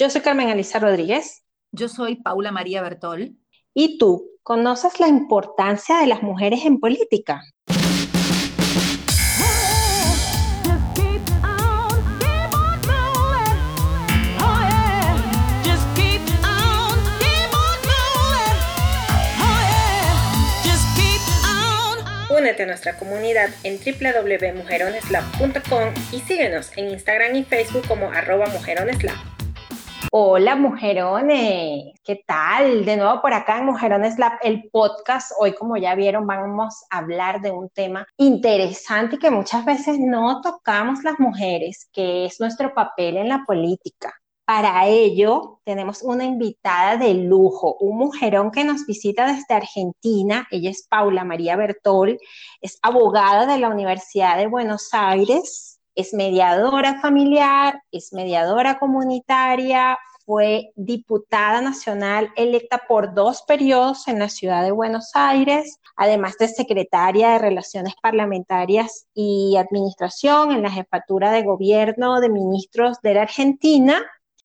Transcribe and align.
Yo 0.00 0.08
soy 0.08 0.22
Carmen 0.22 0.48
Elisa 0.48 0.78
Rodríguez. 0.78 1.44
Yo 1.72 1.90
soy 1.90 2.16
Paula 2.16 2.50
María 2.50 2.80
Bertol. 2.80 3.36
¿Y 3.74 3.98
tú 3.98 4.30
conoces 4.42 4.98
la 4.98 5.08
importancia 5.08 5.98
de 5.98 6.06
las 6.06 6.22
mujeres 6.22 6.64
en 6.64 6.80
política? 6.80 7.42
Únete 22.30 22.62
a 22.62 22.66
nuestra 22.66 22.96
comunidad 22.96 23.50
en 23.64 23.76
www.mujeroneslab.com 23.76 25.94
y 26.10 26.20
síguenos 26.20 26.74
en 26.78 26.88
Instagram 26.88 27.36
y 27.36 27.44
Facebook 27.44 27.86
como 27.86 28.10
arroba 28.10 28.46
mujeroneslab. 28.46 29.39
Hola 30.12 30.56
mujerones, 30.56 31.94
¿qué 32.02 32.20
tal? 32.26 32.84
De 32.84 32.96
nuevo 32.96 33.22
por 33.22 33.32
acá 33.32 33.58
en 33.58 33.66
Mujerones 33.66 34.18
Lab, 34.18 34.32
el 34.42 34.68
podcast. 34.72 35.30
Hoy, 35.38 35.54
como 35.54 35.76
ya 35.76 35.94
vieron, 35.94 36.26
vamos 36.26 36.82
a 36.90 36.98
hablar 36.98 37.40
de 37.40 37.52
un 37.52 37.68
tema 37.68 38.04
interesante 38.16 39.20
que 39.20 39.30
muchas 39.30 39.64
veces 39.64 40.00
no 40.00 40.40
tocamos 40.40 41.04
las 41.04 41.20
mujeres, 41.20 41.88
que 41.92 42.24
es 42.24 42.40
nuestro 42.40 42.74
papel 42.74 43.18
en 43.18 43.28
la 43.28 43.44
política. 43.46 44.12
Para 44.44 44.88
ello, 44.88 45.60
tenemos 45.64 46.02
una 46.02 46.24
invitada 46.24 46.96
de 46.96 47.14
lujo, 47.14 47.76
un 47.78 47.98
mujerón 47.98 48.50
que 48.50 48.64
nos 48.64 48.86
visita 48.86 49.32
desde 49.32 49.54
Argentina. 49.54 50.48
Ella 50.50 50.70
es 50.70 50.88
Paula 50.88 51.22
María 51.22 51.54
Bertol, 51.54 52.18
es 52.60 52.80
abogada 52.82 53.46
de 53.46 53.60
la 53.60 53.68
Universidad 53.68 54.36
de 54.38 54.48
Buenos 54.48 54.88
Aires, 54.92 55.79
es 55.94 56.14
mediadora 56.14 57.00
familiar, 57.00 57.82
es 57.92 58.12
mediadora 58.12 58.78
comunitaria, 58.78 59.98
fue 60.24 60.72
diputada 60.76 61.60
nacional 61.60 62.30
electa 62.36 62.82
por 62.86 63.14
dos 63.14 63.42
periodos 63.42 64.06
en 64.06 64.18
la 64.18 64.28
ciudad 64.28 64.62
de 64.62 64.70
Buenos 64.70 65.10
Aires, 65.14 65.80
además 65.96 66.36
de 66.38 66.48
secretaria 66.48 67.30
de 67.30 67.38
Relaciones 67.38 67.94
Parlamentarias 68.00 69.06
y 69.14 69.56
Administración 69.56 70.52
en 70.52 70.62
la 70.62 70.70
jefatura 70.70 71.32
de 71.32 71.42
gobierno 71.42 72.20
de 72.20 72.28
ministros 72.28 73.00
de 73.02 73.14
la 73.14 73.22
Argentina 73.22 74.02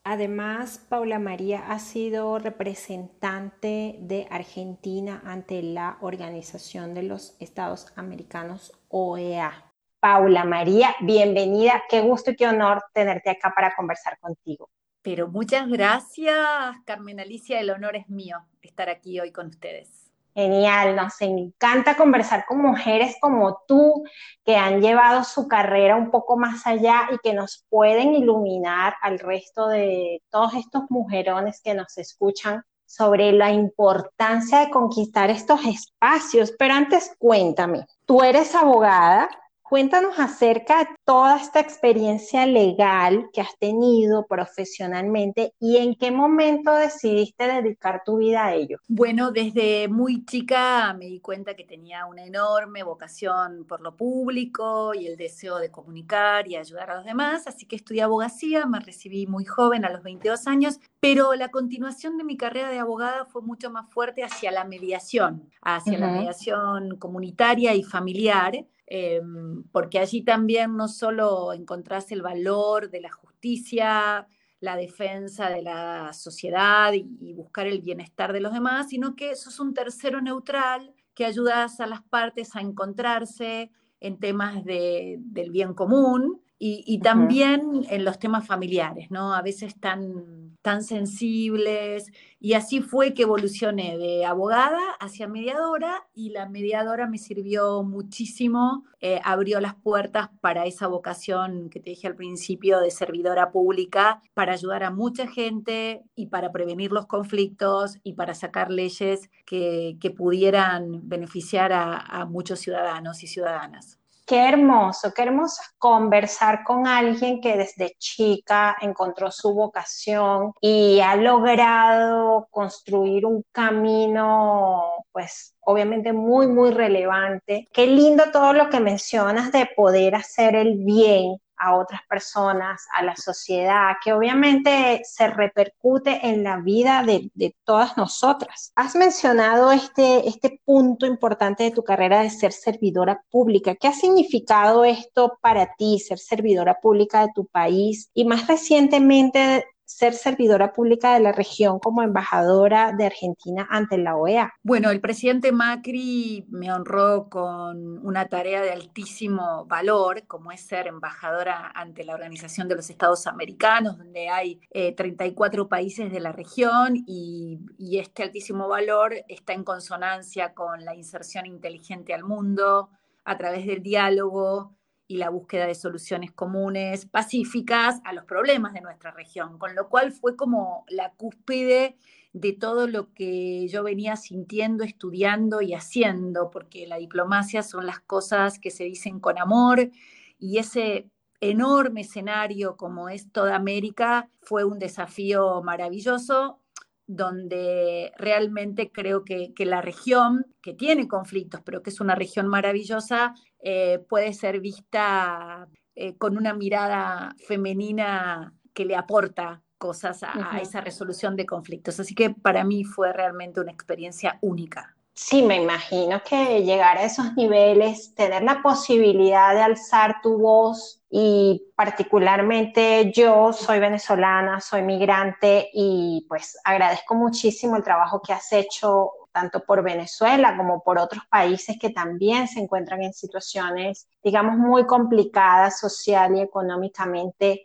Además, 0.08 0.86
Paula 0.88 1.18
María 1.18 1.72
ha 1.72 1.80
sido 1.80 2.38
representante 2.38 3.98
de 4.00 4.28
Argentina 4.30 5.20
ante 5.26 5.64
la 5.64 5.98
Organización 6.00 6.94
de 6.94 7.02
los 7.02 7.36
Estados 7.40 7.92
Americanos 7.96 8.72
OEA. 8.90 9.74
Paula 10.00 10.44
María, 10.44 10.96
bienvenida. 11.02 11.84
Qué 11.90 12.02
gusto 12.02 12.32
y 12.32 12.36
qué 12.36 12.48
honor 12.48 12.84
tenerte 12.94 13.30
acá 13.30 13.54
para 13.56 13.76
conversar 13.76 14.20
contigo. 14.20 14.70
Pero 15.02 15.28
muchas 15.28 15.68
gracias, 15.68 16.38
Carmen 16.86 17.20
Alicia. 17.20 17.60
El 17.60 17.70
honor 17.70 17.96
es 17.96 18.10
mío 18.10 18.38
estar 18.62 18.90
aquí 18.90 19.20
hoy 19.20 19.32
con 19.32 19.48
ustedes. 19.48 20.06
Genial, 20.34 20.98
nos 20.98 21.22
encanta 21.22 21.96
conversar 21.96 22.46
con 22.46 22.62
mujeres 22.62 23.16
como 23.22 23.62
tú 23.68 24.04
que 24.44 24.58
han 24.58 24.82
llevado 24.82 25.24
su 25.24 25.48
carrera 25.48 25.96
un 25.96 26.12
poco 26.12 26.36
más 26.36 26.68
allá 26.68 27.08
y 27.10 27.18
que 27.20 27.34
nos 27.34 27.66
pueden 27.70 28.14
iluminar 28.14 28.96
al 29.02 29.18
resto 29.20 29.70
de 29.70 30.22
todos 30.30 30.56
estos 30.56 30.84
mujerones 30.90 31.62
que 31.64 31.74
nos 31.74 31.98
escuchan 31.98 32.64
sobre 32.86 33.32
la 33.32 33.52
importancia 33.52 34.60
de 34.60 34.72
conquistar 34.72 35.30
estos 35.30 35.66
espacios. 35.66 36.54
Pero 36.60 36.74
antes 36.74 37.16
cuéntame, 37.18 37.86
tú 38.06 38.22
eres 38.22 38.56
abogada, 38.56 39.30
Cuéntanos 39.68 40.20
acerca 40.20 40.84
de 40.84 40.90
toda 41.04 41.38
esta 41.38 41.60
experiencia 41.60 42.46
legal 42.46 43.30
que 43.34 43.42
has 43.42 43.58
tenido 43.58 44.28
profesionalmente 44.28 45.54
y 45.60 45.78
en 45.78 45.96
qué 45.96 46.12
momento 46.12 46.72
decidiste 46.72 47.48
dedicar 47.48 48.04
tu 48.06 48.18
vida 48.18 48.46
a 48.46 48.54
ello. 48.54 48.78
Bueno, 48.88 49.32
desde 49.32 49.88
muy 49.88 50.24
chica 50.24 50.94
me 50.94 51.06
di 51.06 51.20
cuenta 51.20 51.56
que 51.56 51.64
tenía 51.64 52.06
una 52.06 52.26
enorme 52.26 52.84
vocación 52.84 53.66
por 53.68 53.82
lo 53.82 53.96
público 53.96 54.94
y 54.94 55.08
el 55.08 55.18
deseo 55.18 55.58
de 55.58 55.72
comunicar 55.72 56.48
y 56.48 56.58
ayudar 56.58 56.92
a 56.92 56.98
los 56.98 57.06
demás, 57.06 57.48
así 57.48 57.66
que 57.66 57.78
estudié 57.78 58.04
abogacía, 58.04 58.68
me 58.68 58.80
recibí 58.80 59.26
muy 59.26 59.46
joven 59.46 59.84
a 59.84 59.90
los 59.90 60.04
22 60.04 60.46
años, 60.46 60.80
pero 61.00 61.34
la 61.34 61.50
continuación 61.50 62.20
de 62.20 62.24
mi 62.24 62.38
carrera 62.38 62.70
de 62.70 62.78
abogada 62.78 63.26
fue 63.26 63.42
mucho 63.42 63.72
más 63.72 63.92
fuerte 63.92 64.24
hacia 64.24 64.52
la 64.52 64.64
mediación, 64.64 65.50
hacia 65.64 65.98
la 65.98 66.12
mediación 66.12 66.98
comunitaria 66.98 67.74
y 67.74 67.82
familiar 67.82 68.68
Em, 68.88 69.64
porque 69.72 70.00
allí 70.00 70.24
también 70.24 70.76
no 70.76 70.88
solo 70.88 71.54
encontrás 71.54 72.12
el 72.12 72.22
valor 72.22 72.92
de 72.92 73.02
la 73.02 73.12
justicia, 73.12 74.28
la 74.60 74.76
defensa 74.76 75.50
de 75.50 75.62
la 75.62 76.14
sociedad 76.14 76.94
y, 76.94 77.34
buscar 77.34 77.68
el 77.68 77.82
bienestar 77.82 78.32
de 78.34 78.40
los 78.40 78.54
demás, 78.54 78.90
sino 78.90 79.16
que 79.16 79.36
sos 79.36 79.60
un 79.60 79.74
tercero 79.74 80.22
neutral 80.22 80.94
que 81.14 81.26
ayudas 81.26 81.80
a 81.80 81.88
las 81.88 82.04
partes 82.04 82.56
a 82.56 82.62
encontrarse 82.62 83.72
en 84.00 84.20
temas 84.20 84.64
del 84.66 85.52
bien 85.52 85.74
común 85.74 86.42
y, 86.58 87.00
también 87.00 87.86
en 87.90 88.06
los 88.06 88.18
temas 88.18 88.46
familiares, 88.46 89.12
¿no? 89.12 89.34
A 89.34 89.42
veces 89.42 89.80
tan, 89.80 90.45
tan 90.66 90.82
sensibles. 90.82 92.12
Y 92.40 92.54
así 92.54 92.82
fue 92.82 93.14
que 93.14 93.22
evolucioné 93.22 94.00
de 94.00 94.26
abogada 94.26 94.82
hacia 95.00 95.28
mediadora 95.28 96.08
y 96.16 96.32
la 96.32 96.50
mediadora 96.50 97.06
me 97.06 97.20
sirvió 97.20 97.84
muchísimo, 97.84 98.84
eh, 99.00 99.22
abrió 99.24 99.62
las 99.62 99.76
puertas 99.76 100.30
para 100.42 100.66
esa 100.66 100.88
vocación 100.88 101.70
que 101.70 101.80
te 101.80 101.92
dije 101.92 102.08
al 102.08 102.16
principio 102.16 102.80
de 102.80 102.90
servidora 102.90 103.52
pública, 103.52 104.24
para 104.34 104.54
ayudar 104.54 104.84
a 104.84 104.90
mucha 104.90 105.28
gente 105.28 106.02
y 106.16 106.28
para 106.28 106.52
prevenir 106.52 106.92
los 106.92 107.06
conflictos 107.06 108.00
y 108.02 108.14
para 108.14 108.34
sacar 108.34 108.72
leyes 108.72 109.30
que, 109.46 110.00
pudieran 110.18 111.08
beneficiar 111.08 111.74
a 111.74 112.26
muchos 112.26 112.60
ciudadanos 112.60 113.22
y 113.24 113.28
ciudadanas. 113.28 114.00
Qué 114.26 114.50
hermoso, 114.50 115.14
qué 115.14 115.22
hermoso 115.22 115.62
conversar 115.78 116.64
con 116.64 116.88
alguien 116.88 117.40
que 117.42 117.58
desde 117.58 117.96
chica 118.00 118.76
encontró 118.82 119.30
su 119.30 119.54
vocación 119.54 120.52
y 120.60 121.00
ha 121.00 121.16
logrado 121.16 122.48
construir 122.50 123.28
un 123.28 123.44
camino, 123.52 125.06
pues 125.12 125.54
obviamente 125.60 126.12
muy, 126.12 126.48
muy 126.48 126.72
relevante. 126.72 127.68
Qué 127.72 127.86
lindo 127.86 128.32
todo 128.32 128.54
lo 128.54 128.70
que 128.72 128.80
mencionas 128.80 129.52
de 129.52 129.70
poder 129.76 130.16
hacer 130.16 130.56
el 130.56 130.78
bien 130.84 131.38
a 131.58 131.76
otras 131.76 132.02
personas, 132.10 132.86
a 132.94 133.04
la 133.04 133.16
sociedad, 133.16 133.94
que 134.04 134.14
obviamente 134.14 135.02
se 135.04 135.28
repercute 135.28 136.28
en 136.28 136.44
la 136.44 136.58
vida 136.58 137.04
de, 137.04 137.56
todas 137.64 137.98
nosotras. 137.98 138.72
Has 138.76 138.96
mencionado 138.96 139.72
este, 139.72 140.28
este 140.28 140.62
punto 140.66 141.06
importante 141.06 141.64
de 141.64 141.72
tu 141.72 141.84
carrera 141.84 142.22
de 142.22 142.30
ser 142.30 142.52
servidora 142.52 143.24
pública. 143.32 143.76
¿Qué 143.76 143.88
ha 143.88 143.94
significado 143.94 144.86
esto 144.86 145.38
para 145.42 145.76
ti, 145.76 146.00
ser 146.00 146.20
servidora 146.20 146.80
pública 146.80 147.22
de 147.22 147.32
tu 147.34 147.46
país? 147.46 148.10
Y 148.14 148.26
más 148.26 148.48
recientemente, 148.48 149.66
ser 149.86 150.14
servidora 150.14 150.74
pública 150.74 151.14
de 151.14 151.20
la 151.20 151.32
región 151.32 151.80
como 151.80 152.02
embajadora 152.02 152.92
de 152.92 153.06
Argentina 153.06 153.68
ante 153.70 153.98
la 153.98 154.16
OEA? 154.16 154.54
Bueno, 154.64 154.90
el 154.90 155.00
presidente 155.00 155.52
Macri 155.52 156.46
me 156.50 156.72
honró 156.72 157.30
con 157.30 158.06
una 158.06 158.28
tarea 158.28 158.62
de 158.62 158.72
altísimo 158.72 159.66
valor, 159.66 160.26
como 160.28 160.52
es 160.52 160.62
ser 160.62 160.88
embajadora 160.88 161.72
ante 161.76 162.04
la 162.04 162.16
Organización 162.16 162.68
de 162.68 162.76
los 162.76 162.90
Estados 162.90 163.28
Americanos, 163.28 163.98
donde 163.98 164.30
hay 164.30 164.60
34 164.96 165.64
eh, 165.64 165.68
países 165.68 166.12
de 166.12 166.20
la 166.20 166.32
región 166.32 166.96
y, 167.08 167.60
y 167.78 168.00
este 168.00 168.24
altísimo 168.24 168.68
valor 168.68 169.14
está 169.28 169.54
en 169.54 169.64
consonancia 169.64 170.54
con 170.54 170.84
la 170.84 170.96
inserción 170.96 171.46
inteligente 171.46 172.14
al 172.14 172.24
mundo 172.24 172.90
a 173.26 173.38
través 173.38 173.66
del 173.66 173.82
diálogo, 173.82 174.75
y 175.08 175.18
la 175.18 175.30
búsqueda 175.30 175.68
de 175.68 175.76
soluciones 175.76 176.32
comunes, 176.32 177.06
pacíficas 177.06 178.02
a 178.04 178.14
los 178.14 178.26
problemas 178.26 178.74
de 178.74 178.82
nuestra 178.82 179.12
región, 179.12 179.58
con 179.60 179.76
lo 179.76 179.88
cual 179.90 180.12
fue 180.12 180.36
como 180.36 180.86
la 180.90 181.14
cúspide 181.14 181.96
de 182.34 182.54
todo 182.54 182.88
lo 182.88 183.14
que 183.14 183.68
yo 183.68 183.84
venía 183.84 184.16
sintiendo, 184.16 184.84
estudiando 184.84 185.62
y 185.62 185.74
haciendo, 185.74 186.50
porque 186.52 186.88
la 186.88 186.98
diplomacia 186.98 187.64
son 187.64 187.86
las 187.86 188.00
cosas 188.00 188.60
que 188.60 188.72
se 188.72 188.84
dicen 188.84 189.20
con 189.20 189.38
amor 189.38 189.90
y 190.38 190.58
ese 190.58 191.10
enorme 191.40 192.02
escenario 192.02 192.76
como 192.76 193.10
es 193.10 193.32
toda 193.32 193.56
América 193.56 194.30
fue 194.42 194.64
un 194.64 194.80
desafío 194.80 195.62
maravilloso 195.64 196.60
donde 197.08 198.12
realmente 198.18 198.92
creo 198.92 199.24
que, 199.24 199.54
la 199.60 199.82
región, 199.82 200.46
que 200.62 200.74
tiene 200.74 201.08
conflictos, 201.08 201.62
pero 201.64 201.82
que 201.82 201.90
es 201.90 202.00
una 202.00 202.16
región 202.16 202.48
maravillosa, 202.48 203.34
eh, 203.60 204.00
puede 204.10 204.34
ser 204.34 204.60
vista 204.60 205.68
eh, 205.96 206.18
con 206.18 206.38
una 206.38 206.54
mirada 206.54 207.36
femenina 207.48 208.54
que 208.74 208.86
le 208.86 208.96
aporta 208.96 209.64
cosas 209.78 210.24
a, 210.24 210.60
esa 210.62 210.82
resolución 210.82 211.36
de 211.36 211.46
conflictos. 211.46 212.00
Así 212.00 212.16
que 212.16 212.32
para 212.32 212.64
mí 212.64 212.84
fue 212.84 213.14
realmente 213.14 213.60
una 213.60 213.72
experiencia 213.72 214.40
única. 214.42 214.95
Sí, 215.18 215.42
me 215.44 215.56
imagino 215.56 216.22
que 216.24 216.62
llegar 216.64 216.98
a 216.98 217.04
esos 217.04 217.34
niveles, 217.36 218.14
tener 218.16 218.44
la 218.44 218.62
posibilidad 218.62 219.54
de 219.54 219.62
alzar 219.62 220.18
tu 220.22 220.38
voz 220.38 221.02
y 221.10 221.72
particularmente 221.74 223.14
yo 223.16 223.54
soy 223.54 223.80
venezolana, 223.80 224.60
soy 224.60 224.82
migrante 224.82 225.70
y 225.74 226.26
pues 226.28 226.60
agradezco 226.66 227.16
muchísimo 227.16 227.78
el 227.78 227.84
trabajo 227.84 228.22
que 228.22 228.34
has 228.34 228.52
hecho 228.52 229.12
tanto 229.32 229.64
por 229.66 229.84
Venezuela 229.84 230.58
como 230.58 230.84
por 230.84 231.00
otros 231.00 231.24
países 231.30 231.78
que 231.80 231.92
también 231.92 232.50
se 232.50 232.60
encuentran 232.60 233.02
en 233.02 233.14
situaciones, 233.14 234.10
digamos, 234.22 234.58
muy 234.58 234.86
complicadas 234.86 235.80
social 235.80 236.36
y 236.36 236.42
económicamente. 236.42 237.64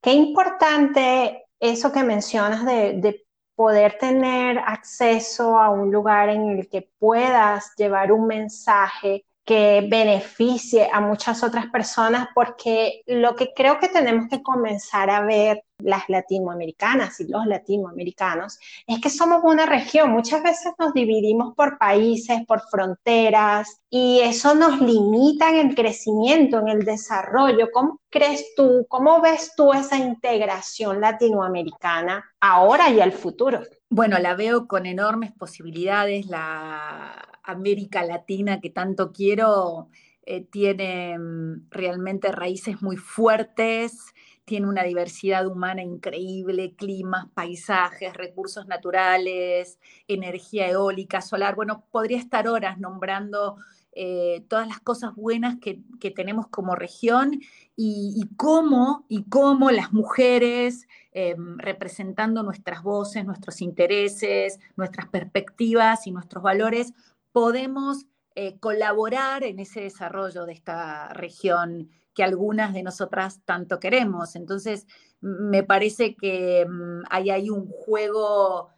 Qué 0.00 0.12
importante 0.12 1.46
eso 1.60 1.92
que 1.92 2.02
mencionas 2.02 2.64
de, 2.64 3.24
poder 3.60 3.98
tener 3.98 4.58
acceso 4.58 5.58
a 5.58 5.68
un 5.68 5.92
lugar 5.92 6.30
en 6.30 6.48
el 6.48 6.66
que 6.70 6.88
puedas 6.98 7.74
llevar 7.76 8.10
un 8.10 8.26
mensaje 8.26 9.26
que 9.44 9.86
beneficie 9.88 10.88
a 10.92 11.00
muchas 11.00 11.42
otras 11.42 11.66
personas, 11.66 12.28
porque 12.34 13.02
lo 13.06 13.34
que 13.34 13.52
creo 13.54 13.78
que 13.78 13.88
tenemos 13.88 14.28
que 14.28 14.42
comenzar 14.42 15.10
a 15.10 15.22
ver 15.22 15.64
las 15.78 16.08
latinoamericanas 16.08 17.20
y 17.20 17.28
los 17.28 17.46
latinoamericanos 17.46 18.58
es 18.86 19.00
que 19.00 19.10
somos 19.10 19.40
una 19.42 19.66
región. 19.66 20.10
Muchas 20.10 20.42
veces 20.42 20.72
nos 20.78 20.92
dividimos 20.92 21.54
por 21.54 21.78
países, 21.78 22.44
por 22.46 22.60
fronteras, 22.70 23.80
y 23.88 24.20
eso 24.20 24.54
nos 24.54 24.80
limita 24.80 25.48
en 25.50 25.68
el 25.68 25.74
crecimiento, 25.74 26.58
en 26.58 26.68
el 26.68 26.84
desarrollo. 26.84 27.70
¿Cómo 27.72 28.00
crees 28.10 28.54
tú, 28.54 28.86
cómo 28.88 29.20
ves 29.20 29.52
tú 29.56 29.72
esa 29.72 29.96
integración 29.96 31.00
latinoamericana 31.00 32.24
ahora 32.40 32.90
y 32.90 33.00
al 33.00 33.12
futuro? 33.12 33.62
Bueno, 33.92 34.18
la 34.20 34.34
veo 34.36 34.68
con 34.68 34.86
enormes 34.86 35.32
posibilidades. 35.32 36.26
La 36.26 37.28
América 37.42 38.04
Latina 38.04 38.60
que 38.60 38.70
tanto 38.70 39.12
quiero 39.12 39.88
eh, 40.22 40.44
tiene 40.44 41.18
mm, 41.18 41.68
realmente 41.70 42.30
raíces 42.30 42.82
muy 42.82 42.96
fuertes 42.96 44.14
tiene 44.50 44.66
una 44.66 44.82
diversidad 44.82 45.46
humana 45.46 45.80
increíble, 45.84 46.74
climas, 46.74 47.26
paisajes, 47.34 48.14
recursos 48.14 48.66
naturales, 48.66 49.78
energía 50.08 50.68
eólica, 50.68 51.20
solar. 51.20 51.54
Bueno, 51.54 51.84
podría 51.92 52.18
estar 52.18 52.48
horas 52.48 52.76
nombrando 52.80 53.58
eh, 53.92 54.44
todas 54.48 54.68
las 54.68 54.80
cosas 54.80 55.16
buenas 55.16 55.56
que, 55.58 55.82
tenemos 56.14 56.46
como 56.46 56.76
región 56.76 57.40
y, 57.76 58.28
cómo, 58.36 59.04
y 59.08 59.24
cómo 59.24 59.70
las 59.70 59.92
mujeres, 59.92 60.86
eh, 61.12 61.34
representando 61.56 62.42
nuestras 62.42 62.82
voces, 62.82 63.24
nuestros 63.24 63.60
intereses, 63.60 64.60
nuestras 64.76 65.08
perspectivas 65.08 66.06
y 66.06 66.12
nuestros 66.12 66.42
valores, 66.42 66.92
podemos 67.32 68.06
eh, 68.36 68.58
colaborar 68.60 69.42
en 69.42 69.58
ese 69.58 69.80
desarrollo 69.80 70.46
de 70.46 70.52
esta 70.52 71.08
región 71.12 71.90
que 72.14 72.22
algunas 72.22 72.72
de 72.72 72.84
nosotras 72.84 73.40
tanto 73.44 73.80
queremos. 73.80 74.36
Entonces, 74.36 74.86
me 75.20 75.64
parece 75.64 76.14
que 76.14 76.64
mm, 76.68 77.02
hay 77.10 77.30
ahí 77.30 77.50
un 77.50 77.66
juego 77.66 78.68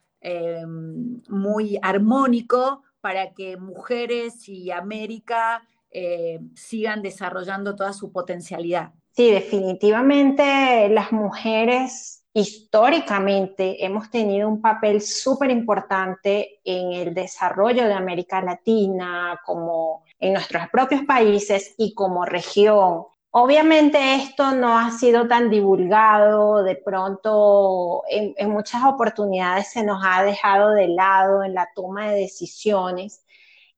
muy 1.28 1.80
armónico 1.82 2.84
para 3.02 3.34
que 3.34 3.58
mujeres 3.58 4.48
y 4.48 4.70
América 4.70 5.62
eh, 5.90 6.40
sigan 6.54 7.02
desarrollando 7.02 7.76
toda 7.76 7.92
su 7.92 8.10
potencialidad. 8.10 8.92
Sí, 9.14 9.30
definitivamente 9.30 10.88
las 10.88 11.12
mujeres 11.12 12.24
históricamente 12.32 13.84
hemos 13.84 14.10
tenido 14.10 14.48
un 14.48 14.62
papel 14.62 15.02
súper 15.02 15.50
importante 15.50 16.60
en 16.64 16.92
el 16.92 17.12
desarrollo 17.12 17.84
de 17.84 17.92
América 17.92 18.40
Latina, 18.40 19.38
como 19.44 20.04
en 20.18 20.32
nuestros 20.32 20.68
propios 20.70 21.02
países 21.04 21.74
y 21.76 21.92
como 21.92 22.24
región. 22.24 23.04
Obviamente 23.34 24.16
esto 24.16 24.52
no 24.52 24.78
ha 24.78 24.90
sido 24.90 25.26
tan 25.26 25.48
divulgado, 25.48 26.62
de 26.62 26.76
pronto 26.76 28.02
en, 28.10 28.50
muchas 28.50 28.84
oportunidades 28.84 29.70
se 29.70 29.82
nos 29.82 30.02
ha 30.04 30.22
dejado 30.22 30.72
de 30.72 30.88
lado 30.88 31.42
en 31.42 31.54
la 31.54 31.66
toma 31.74 32.10
de 32.10 32.20
decisiones. 32.20 33.24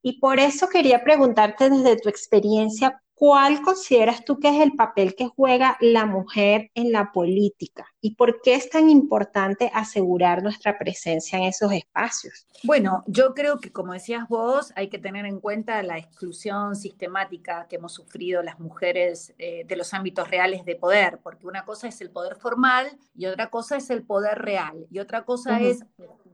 Y 0.03 0.19
por 0.19 0.41
eso 0.41 0.69
quería 0.69 1.05
preguntarte 1.05 1.71
desde 1.71 2.01
tu 2.01 2.09
experiencia, 2.09 3.01
¿cuál 3.15 3.63
consideras 3.63 4.25
tú 4.25 4.41
que 4.41 4.49
es 4.49 4.61
el 4.61 4.73
papel 4.75 5.15
que 5.15 5.29
juega 5.29 5.77
la 5.81 6.05
mujer 6.05 6.73
en 6.75 6.91
la 6.91 7.13
política? 7.13 7.94
¿Y 8.05 8.17
por 8.17 8.43
qué 8.43 8.55
es 8.55 8.69
tan 8.69 8.91
importante 8.91 9.71
asegurar 9.73 10.43
nuestra 10.43 10.77
presencia 10.77 11.39
en 11.39 11.45
esos 11.45 11.73
espacios? 11.73 12.47
Bueno, 12.63 13.03
yo 13.07 13.33
creo 13.33 13.59
que 13.59 13.73
como 13.73 13.95
decías 13.95 14.29
vos, 14.29 14.75
hay 14.77 14.91
que 14.91 14.99
tener 14.99 15.25
en 15.25 15.41
cuenta 15.41 15.83
la 15.83 15.97
exclusión 15.97 16.77
sistemática 16.77 17.67
que 17.67 17.77
hemos 17.77 17.95
sufrido 17.95 18.43
las 18.43 18.61
mujeres 18.61 19.33
eh, 19.39 19.65
de 19.67 19.77
los 19.77 19.95
ámbitos 19.95 20.29
reales 20.31 20.67
de 20.67 20.77
poder, 20.77 21.19
porque 21.23 21.47
una 21.47 21.65
cosa 21.65 21.89
es 21.89 21.99
el 22.03 22.11
poder 22.11 22.37
formal 22.37 22.95
y 23.17 23.25
otra 23.25 23.49
cosa 23.49 23.79
es 23.79 23.89
el 23.89 24.03
poder 24.03 24.37
real, 24.37 24.87
y 24.91 24.99
otra 24.99 25.25
cosa 25.25 25.59
es 25.63 25.83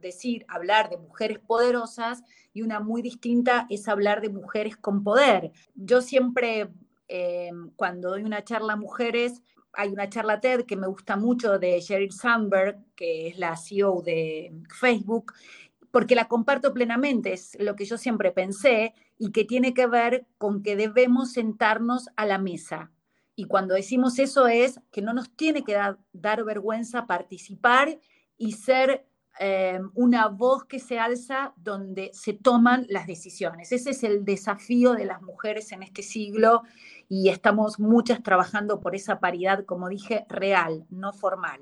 decir, 0.01 0.45
hablar 0.49 0.89
de 0.89 0.97
mujeres 0.97 1.39
poderosas 1.39 2.21
y 2.51 2.63
una 2.63 2.81
muy 2.81 3.01
distinta 3.01 3.65
es 3.69 3.87
hablar 3.87 4.19
de 4.19 4.27
mujeres 4.27 4.75
con 4.75 5.05
poder. 5.05 5.53
Yo 5.75 6.01
siempre, 6.01 6.67
eh, 7.07 7.51
cuando 7.77 8.09
doy 8.09 8.23
una 8.23 8.43
charla 8.43 8.73
a 8.73 8.75
mujeres, 8.75 9.41
hay 9.73 9.89
una 9.89 10.09
charla 10.09 10.39
TED 10.39 10.65
que 10.65 10.75
me 10.75 10.87
gusta 10.87 11.15
mucho 11.15 11.59
de 11.59 11.79
Sheryl 11.79 12.11
Sandberg, 12.11 12.77
que 12.95 13.27
es 13.27 13.37
la 13.37 13.55
CEO 13.55 14.01
de 14.01 14.53
Facebook, 14.79 15.33
porque 15.91 16.15
la 16.15 16.27
comparto 16.27 16.73
plenamente, 16.73 17.33
es 17.33 17.57
lo 17.59 17.75
que 17.75 17.85
yo 17.85 17.97
siempre 17.97 18.31
pensé 18.31 18.93
y 19.17 19.31
que 19.31 19.45
tiene 19.45 19.73
que 19.73 19.87
ver 19.87 20.25
con 20.37 20.63
que 20.63 20.75
debemos 20.75 21.33
sentarnos 21.33 22.09
a 22.15 22.25
la 22.25 22.37
mesa. 22.37 22.91
Y 23.35 23.45
cuando 23.45 23.75
decimos 23.75 24.19
eso 24.19 24.47
es 24.47 24.79
que 24.91 25.01
no 25.01 25.13
nos 25.13 25.29
tiene 25.35 25.63
que 25.63 25.73
dar, 25.73 25.97
dar 26.13 26.43
vergüenza 26.43 27.07
participar 27.07 27.99
y 28.37 28.53
ser 28.53 29.05
eh, 29.39 29.79
una 29.95 30.27
voz 30.27 30.65
que 30.65 30.79
se 30.79 30.99
alza 30.99 31.53
donde 31.55 32.11
se 32.13 32.33
toman 32.33 32.85
las 32.89 33.07
decisiones. 33.07 33.71
Ese 33.71 33.91
es 33.91 34.03
el 34.03 34.25
desafío 34.25 34.93
de 34.93 35.05
las 35.05 35.21
mujeres 35.21 35.71
en 35.71 35.83
este 35.83 36.03
siglo 36.03 36.63
y 37.09 37.29
estamos 37.29 37.79
muchas 37.79 38.21
trabajando 38.21 38.81
por 38.81 38.95
esa 38.95 39.19
paridad, 39.19 39.65
como 39.65 39.89
dije, 39.89 40.25
real, 40.29 40.85
no 40.89 41.13
formal. 41.13 41.61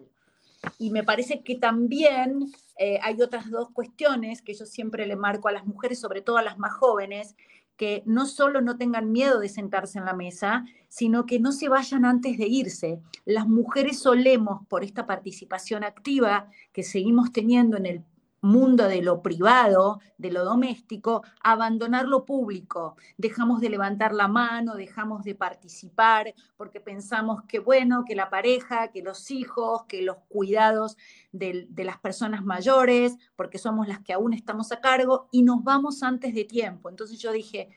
Y 0.77 0.91
me 0.91 1.03
parece 1.03 1.41
que 1.41 1.55
también 1.55 2.51
eh, 2.77 2.99
hay 3.01 3.21
otras 3.21 3.49
dos 3.49 3.69
cuestiones 3.71 4.41
que 4.41 4.53
yo 4.53 4.65
siempre 4.65 5.05
le 5.05 5.15
marco 5.15 5.47
a 5.47 5.53
las 5.53 5.65
mujeres, 5.65 5.99
sobre 5.99 6.21
todo 6.21 6.37
a 6.37 6.43
las 6.43 6.57
más 6.57 6.73
jóvenes, 6.73 7.35
que 7.79 8.03
no 8.05 8.25
solo 8.25 8.59
no 8.59 8.75
tengan 8.75 9.09
miedo 9.09 9.39
de 9.39 9.47
sentarse 9.47 9.99
en 9.99 10.03
la 10.03 10.13
mesa, 10.13 10.65
sino 10.89 11.25
que 11.25 11.39
no 11.39 11.53
se 11.53 11.69
vayan 11.69 12.03
antes 12.03 12.37
de 12.37 12.45
irse. 12.45 12.99
Las 13.23 13.47
mujeres 13.47 13.99
solemos, 13.99 14.67
por 14.67 14.83
esta 14.83 15.05
participación 15.05 15.85
activa 15.85 16.49
que 16.73 16.83
seguimos 16.83 17.31
teniendo 17.31 17.77
en 17.77 17.85
el 17.85 18.03
mundo 18.41 18.87
de 18.87 19.01
lo 19.01 19.21
privado, 19.21 19.99
de 20.17 20.31
lo 20.31 20.43
doméstico, 20.43 21.23
abandonar 21.43 22.05
lo 22.05 22.25
público. 22.25 22.95
Dejamos 23.17 23.61
de 23.61 23.69
levantar 23.69 24.13
la 24.13 24.27
mano, 24.27 24.75
dejamos 24.75 25.23
de 25.23 25.35
participar, 25.35 26.33
porque 26.57 26.79
pensamos 26.79 27.43
que, 27.43 27.59
bueno, 27.59 28.03
que 28.05 28.15
la 28.15 28.29
pareja, 28.29 28.89
que 28.89 29.01
los 29.01 29.31
hijos, 29.31 29.83
que 29.87 30.01
los 30.01 30.17
cuidados 30.29 30.97
de, 31.31 31.67
de, 31.69 31.83
las 31.83 31.97
personas 31.97 32.43
mayores, 32.43 33.17
porque 33.35 33.57
somos 33.57 33.87
las 33.87 33.99
que 33.99 34.13
aún 34.13 34.33
estamos 34.33 34.71
a 34.71 34.79
cargo, 34.79 35.27
y 35.31 35.43
nos 35.43 35.63
vamos 35.63 36.03
antes 36.03 36.33
de 36.33 36.45
tiempo. 36.45 36.89
Entonces 36.89 37.19
yo 37.19 37.31
dije, 37.31 37.69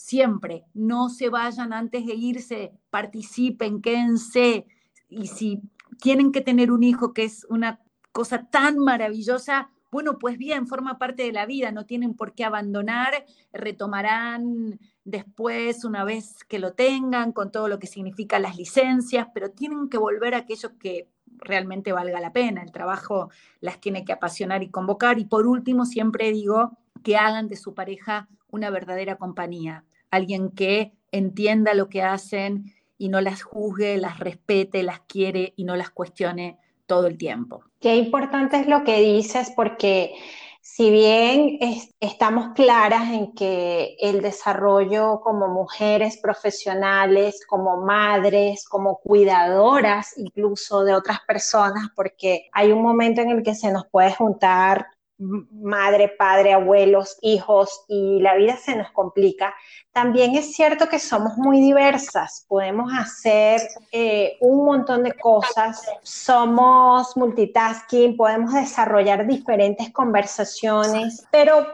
siempre, 0.00 0.64
no 0.72 1.10
se 1.10 1.28
vayan 1.28 1.74
antes 1.74 2.06
de 2.06 2.14
irse, 2.14 2.72
participen, 2.88 3.82
quédense, 3.82 4.66
y 5.08 5.26
si 5.26 5.60
tienen 6.00 6.32
que 6.32 6.40
tener 6.40 6.72
un 6.72 6.82
hijo, 6.82 7.12
que 7.12 7.24
es 7.24 7.46
una 7.50 7.80
cosa 8.10 8.48
tan 8.50 8.78
maravillosa, 8.78 9.68
bueno, 9.90 10.18
pues 10.18 10.38
bien, 10.38 10.66
forma 10.66 10.98
parte 10.98 11.24
de 11.24 11.32
la 11.32 11.44
vida, 11.44 11.70
no 11.70 11.84
tienen 11.84 12.14
por 12.14 12.32
qué 12.34 12.44
abandonar, 12.44 13.26
retomarán 13.52 14.80
después 15.04 15.84
una 15.84 16.04
vez 16.04 16.44
que 16.44 16.58
lo 16.58 16.72
tengan, 16.72 17.32
con 17.32 17.52
todo 17.52 17.68
lo 17.68 17.78
que 17.78 17.86
significa 17.86 18.38
las 18.38 18.56
licencias, 18.56 19.28
pero 19.34 19.50
tienen 19.50 19.90
que 19.90 19.98
volver 19.98 20.34
a 20.34 20.38
aquellos 20.38 20.72
que 20.80 21.08
realmente 21.26 21.92
valga 21.92 22.20
la 22.20 22.32
pena. 22.32 22.62
El 22.62 22.72
trabajo 22.72 23.30
las 23.60 23.80
tiene 23.80 24.04
que 24.04 24.12
apasionar 24.12 24.62
y 24.62 24.70
convocar. 24.70 25.18
Y 25.18 25.24
por 25.24 25.46
último, 25.46 25.84
siempre 25.84 26.30
digo 26.32 26.78
que 27.02 27.16
hagan 27.16 27.48
de 27.48 27.56
su 27.56 27.74
pareja 27.74 28.28
una 28.50 28.70
verdadera 28.70 29.16
compañía, 29.16 29.84
alguien 30.10 30.50
que 30.50 30.92
entienda 31.12 31.74
lo 31.74 31.88
que 31.88 32.02
hacen 32.02 32.72
y 32.98 33.08
no 33.08 33.20
las 33.20 33.42
juzgue, 33.42 33.96
las 33.96 34.18
respete, 34.20 34.82
las 34.82 35.00
quiere 35.00 35.54
y 35.56 35.64
no 35.64 35.76
las 35.76 35.90
cuestione 35.90 36.58
todo 36.86 37.06
el 37.06 37.16
tiempo. 37.16 37.64
Qué 37.80 37.96
importante 37.96 38.58
es 38.58 38.66
lo 38.66 38.84
que 38.84 39.00
dices 39.00 39.52
porque 39.56 40.14
si 40.60 40.90
bien 40.90 41.58
estamos 42.00 42.50
claras 42.54 43.10
en 43.10 43.32
que 43.32 43.96
el 43.98 44.20
desarrollo 44.20 45.20
como 45.20 45.48
mujeres 45.48 46.18
profesionales, 46.18 47.46
como 47.46 47.78
madres, 47.78 48.68
como 48.68 48.98
cuidadoras 48.98 50.18
incluso 50.18 50.84
de 50.84 50.94
otras 50.94 51.20
personas, 51.26 51.88
porque 51.96 52.50
hay 52.52 52.72
un 52.72 52.82
momento 52.82 53.22
en 53.22 53.30
el 53.30 53.42
que 53.42 53.54
se 53.54 53.72
nos 53.72 53.86
puede 53.86 54.12
juntar 54.12 54.88
madre, 55.20 56.08
padre, 56.08 56.52
abuelos, 56.52 57.18
hijos 57.20 57.84
y 57.88 58.20
la 58.20 58.34
vida 58.36 58.56
se 58.56 58.74
nos 58.74 58.90
complica, 58.90 59.54
también 59.92 60.34
es 60.34 60.54
cierto 60.54 60.88
que 60.88 60.98
somos 60.98 61.36
muy 61.36 61.60
diversas, 61.60 62.46
podemos 62.48 62.90
hacer 62.96 63.60
eh, 63.92 64.36
un 64.40 64.64
montón 64.64 65.02
de 65.02 65.12
cosas, 65.12 65.84
somos 66.02 67.16
multitasking, 67.16 68.16
podemos 68.16 68.54
desarrollar 68.54 69.26
diferentes 69.26 69.92
conversaciones, 69.92 71.26
pero 71.30 71.66